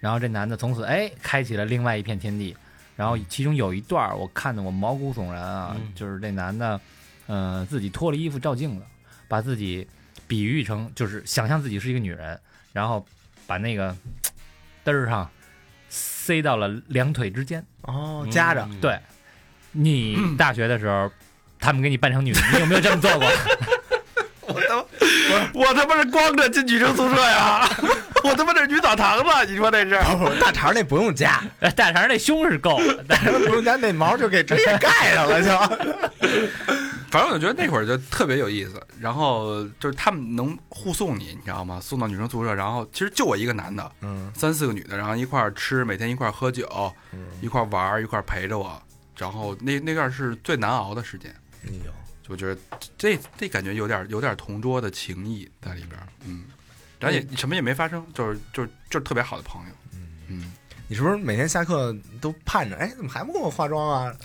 [0.00, 2.56] 然后这男的从此哎开启了另外一片天地。
[2.96, 6.80] 然后其中有一段我看的我毛骨悚然啊，嗯就是这男的，
[7.26, 8.84] 呃，自己脱了衣服照镜子，
[9.26, 9.84] 把自己
[10.28, 12.38] 比喻成就是想象自己是一个女人，
[12.72, 13.04] 然后
[13.48, 13.92] 把那个
[14.84, 15.28] 嘚儿上
[15.88, 17.64] 塞到了两腿之间。
[17.82, 18.64] 哦，夹着。
[18.70, 18.96] 嗯对，
[19.72, 21.10] 你 大学的时候，
[21.64, 23.26] 他们给你扮成女的，你有没有这么做过？
[24.46, 24.84] 我他妈
[25.54, 27.66] 我他妈是光着进女生宿舍呀！
[28.22, 29.90] 我他妈这是女澡堂子，你说那是？
[30.38, 35.48] 大肠那不用加，哎大肠那胸是够了，但是不用加，那毛就给直接盖上了就。
[37.10, 38.80] 反正我就觉得那会儿就特别有意思。
[39.00, 41.80] 然后就是他们能护送你，你知道吗？
[41.80, 48.80] 送到女生宿舍，然后其实就我一个男的，嗯三四个女的，然后一块儿吃，每天一块儿喝酒，嗯，一块儿玩，一块儿陪着我。
[49.16, 51.34] 然后那那段是最难熬的时间。
[51.66, 51.92] 哎呦，
[52.28, 52.60] 就觉得
[52.96, 56.44] 这这感觉有点有点同桌的情谊在里边儿，嗯，
[56.98, 59.72] 然后也什么也没发生，就是就是就是特别好的朋友，
[60.28, 60.52] 嗯，
[60.88, 62.76] 你是不是每天下课都盼着？
[62.76, 64.14] 哎，怎么还不给我化妆啊？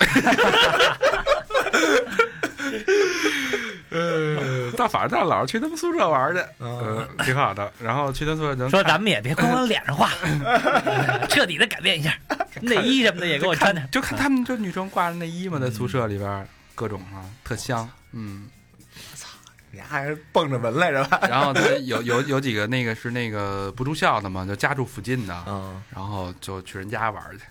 [3.91, 6.69] 呃，但反正他老是去他们宿舍玩去，嗯
[7.17, 7.71] 呃，挺好的。
[7.81, 10.11] 然后去他宿舍能说咱们也别光往脸上画，
[11.27, 12.15] 彻底的改变一下，
[12.61, 13.87] 内衣什么的也给我穿点。
[13.91, 16.47] 就看他们就女生挂着内衣嘛，在宿舍里边儿
[16.79, 18.49] 各种啊，特香，嗯。
[19.71, 21.19] 你还是蹦着闻来着吧？
[21.29, 27.43] 然后他有有有几个那个是那个不住校的嘛，就家住附近的，嗯，然后就去人家玩去，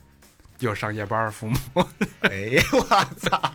[0.58, 1.56] 又上夜班儿，父母
[2.22, 3.54] 哎呦我操，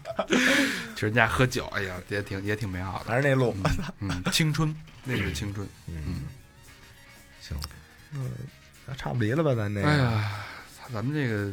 [0.95, 3.09] 去人家喝酒，哎呀，也挺也挺美好的。
[3.11, 3.53] 还是那路。
[3.99, 5.67] 嗯，青春，那是青春。
[5.87, 6.21] 嗯，
[7.41, 7.57] 行，
[8.13, 8.31] 嗯，
[8.85, 9.53] 那差不离了吧？
[9.55, 10.31] 咱这个，哎呀，
[10.93, 11.51] 咱们这个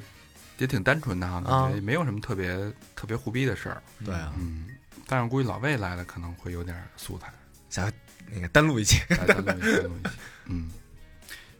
[0.61, 2.55] 也挺单纯的哈，啊也没有什么特别
[2.95, 3.83] 特别胡逼的事儿。
[4.05, 4.67] 对啊，嗯，
[5.07, 7.33] 但是估计老魏来了可能会有点素材，
[7.71, 7.91] 想
[8.31, 9.01] 那个单录一期。
[9.09, 10.15] 来单录一单录一期。
[10.47, 10.71] 嗯，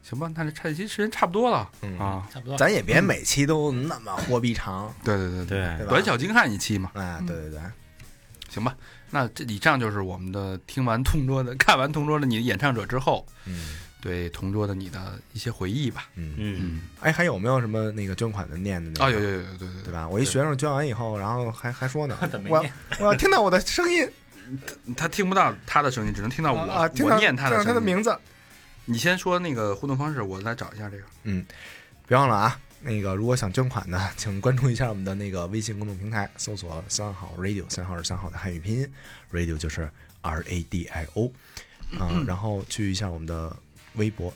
[0.03, 2.29] 行吧，那这这期时间差不多了嗯啊。
[2.33, 2.59] 差不多。
[2.59, 5.87] 咱也别每期都那么货币长，对对对，对对？
[5.87, 6.91] 短小精悍一期嘛。
[6.95, 7.61] 哎，对对对，
[8.51, 8.77] 行吧，
[9.11, 16.09] 那这以上就是我们的听完同桌的、 看完同桌的你的演唱者之后，嗯对同桌的你的一些回忆吧。
[16.17, 16.35] 嗯。
[16.37, 19.05] 嗯，哎，还有没有什么那个捐款的念的那个？
[19.05, 20.09] 啊，有有有有，对对对，吧？
[20.09, 22.67] 我一学生捐完以后，然后还还说呢 怎么，我
[22.99, 24.09] 我要听到我的声音，
[24.97, 27.73] 他听不到他的声音，只能听到我，啊，听到我念他听到他。
[27.73, 28.17] 的名字。
[28.87, 31.05] 你先说那个互动方式，我来找一下这个。
[31.25, 31.45] 嗯
[32.09, 38.93] 别忘了啊，那个如果想捐款的，请关注一下我们的那个微信公众平台，搜索“三好 radio”，三号是三好的汉语拼音
[39.33, 39.89] ，radio 就是
[40.23, 41.31] R A D I O，
[42.01, 43.57] 啊、然后去一下我们的
[43.95, 44.33] 微博，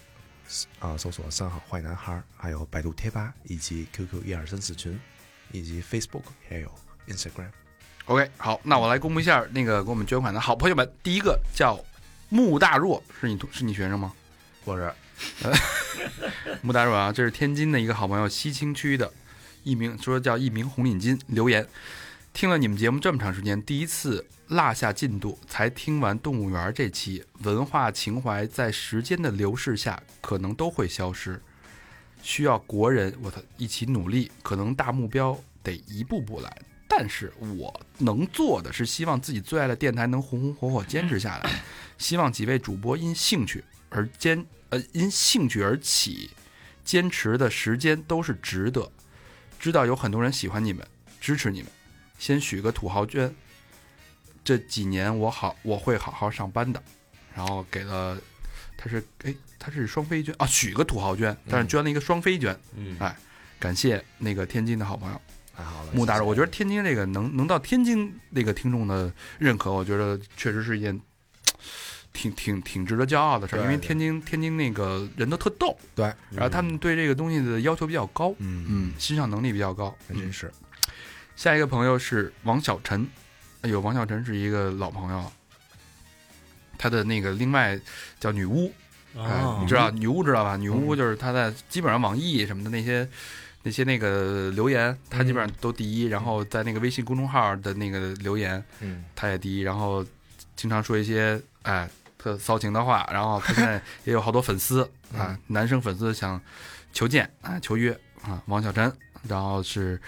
[0.79, 4.99] 啊、搜索“三好坏男孩”，还有百度贴吧，以及 QQ 一二三四群，
[5.53, 6.71] 以及 Facebook 还有
[7.09, 7.51] Instagram。
[8.07, 10.91] OK，好，那我来公布一下那个给我们捐款的好朋友们。
[11.03, 11.79] 第一个叫
[12.29, 14.13] 穆大若，是你同是你学生吗？
[14.65, 14.93] 我是
[16.61, 19.11] 穆大若啊，这是天津的一个好朋友，西青区的
[19.63, 21.67] 一名说叫一名红领巾留言，
[22.35, 31.41] 听了你们节目这么长时间，第一次落下进度，才听完动物园这期，文化情怀在时间的流逝下可能都会消失，
[32.23, 36.53] 需要国人我操一起努力，可能大目标得一步步来。
[36.89, 41.63] 但是我能做的是，希望自己最爱的电台能红红火火坚持下来。
[41.99, 46.31] 希望几位主播因兴趣而坚呃因兴趣而起，
[46.85, 48.91] 坚持的时间都是值得。
[49.57, 50.85] 知道有很多人喜欢你们，
[51.21, 51.71] 支持你们，
[52.19, 53.35] 先许个土豪捐。
[54.43, 56.83] 这几年我好我会好好上班的，
[57.35, 58.19] 然后给了
[58.77, 63.17] 他是哎他是双飞捐啊，许个土豪捐，但是捐了一个双飞捐，嗯哎
[63.59, 65.21] 感谢那个天津的好朋友。
[65.57, 71.01] 太好了，穆大人，我觉得天津这个能能到天津那个听众的认可，我觉得确实是一件
[72.13, 73.63] 挺挺挺值得骄傲的事儿。
[73.63, 79.97] 因为天津天津那个人都特逗，对，然后他们对这个东西的要求比较高，嗯嗯，欣赏能力比较高。
[80.09, 80.53] 嗯，还真是
[81.37, 83.07] 下一个朋友是王小晨，
[83.63, 85.33] 哎呦，王小晨是一个老朋友，
[86.79, 87.79] 他的那个另外
[88.21, 88.73] 叫女巫，
[89.17, 90.57] 哎，哦你知道女巫知道吧？
[90.57, 93.09] 女巫就是他在基本上网易什么的那些
[93.63, 96.05] 那些那个留言，他基本上都第一。
[96.05, 99.63] 然后在那个微信公众号的那个留言，嗯他也第一。
[99.63, 100.05] 然后
[100.55, 103.09] 经常说一些哎特骚情的话。
[103.13, 106.41] 然后他现在也有好多粉丝 啊，男生粉丝想
[106.93, 108.93] 求见啊求约啊，王小晨。
[109.27, 109.99] 然后是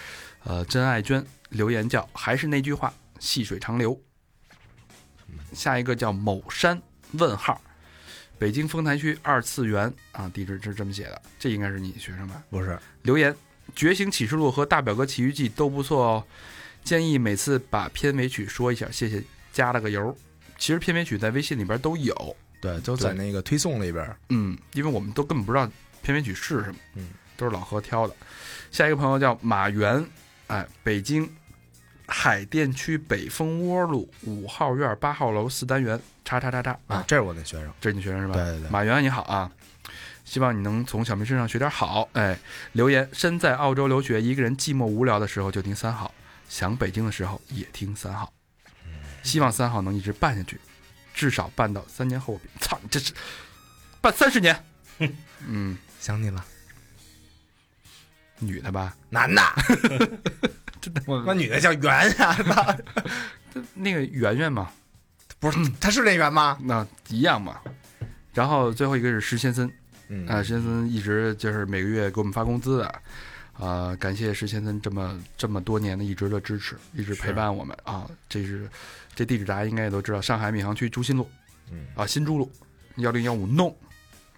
[0.47, 4.01] 呃真爱娟留言叫还是那句话，细水长流。
[5.53, 6.81] 下一个叫某山
[7.13, 7.61] 问号。
[8.39, 12.43] 北京丰台区二次元啊，地址是这么写的，这应该是你学生吧？
[12.51, 13.33] 不是留言
[13.75, 16.25] 《觉醒启示录》和《大表哥奇遇记》都不错哦，
[16.85, 20.15] 建议每次把片尾曲说一下，谢谢，加了个油。
[20.59, 25.67] 其实片尾曲在微信里边都有，对，都在那个推送里边，嗯，因为我们都根本不知道
[26.03, 28.15] 片尾曲是什么，嗯，都是老何挑的。
[28.71, 30.07] 下一个朋友叫马原，
[30.49, 31.29] 哎，北京
[32.07, 38.35] 海淀区北蜂窝路五号院八号楼四单元，叉叉叉叉啊，这是我那学生，这是你学生是吧？
[38.35, 39.51] 对对对，马原你好啊，
[40.25, 42.09] 希望你能从小明身上学点好。
[42.13, 42.39] 哎，
[42.73, 46.15] 留言：身在澳洲留学，一个人寂寞无聊的时候就听三好，
[46.49, 48.33] 想北京的时候也听三好。
[49.25, 50.61] 希望三好能一直办下去，
[51.13, 52.41] 至少办到三年后。
[52.61, 53.13] 操，你这是
[54.01, 54.65] 办三十年？
[55.45, 56.45] 嗯，想你了，
[58.39, 58.95] 女的吧？
[59.11, 59.43] 男的，
[60.81, 61.25] 真的吗？
[61.27, 62.77] 那女的叫圆啊， 那。
[63.73, 64.71] 那个圆圆嘛，
[65.41, 66.59] 不是，他是那圆吗？
[66.63, 67.59] 那一样嘛。
[68.35, 69.71] 然后最后一个是石先森，
[70.09, 70.27] 嗯。
[70.27, 72.95] 啊，石先森一直就是每个月给我们发工资的，
[73.55, 77.75] 啊、感谢石先森这么这么多年的一直的支持，一直陪伴我们。
[77.85, 78.07] 啊。
[78.29, 78.69] 这是
[79.15, 81.27] 这地址大家应该也都知道，上海闵行区朱辛路。
[81.73, 82.53] 嗯，啊，新朱路
[82.97, 83.75] 幺零幺五弄，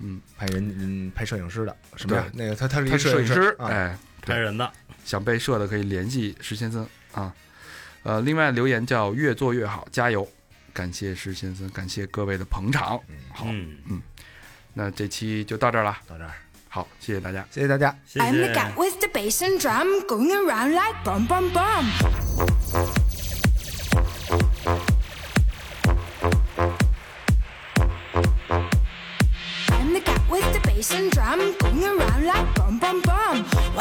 [0.01, 2.27] 嗯，拍人嗯拍摄影师的，什么呀？
[2.33, 4.71] 对那个他他是一摄影师哎，拍人的，
[5.05, 7.35] 想被摄的可以联系石先生啊。
[8.05, 10.27] 呃，另外留言叫越做越好，加油！
[10.73, 12.99] 感谢石先生，感谢各位的捧场。
[13.35, 14.01] 好，嗯，
[14.73, 15.99] 那这期就到这儿了。
[16.07, 16.31] 到这儿，
[16.69, 17.45] 好，谢谢大家。
[17.51, 17.95] 谢谢大家。
[18.07, 18.55] 谢 I'm the
[22.37, 22.58] 谢。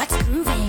[0.08, 0.67] starts.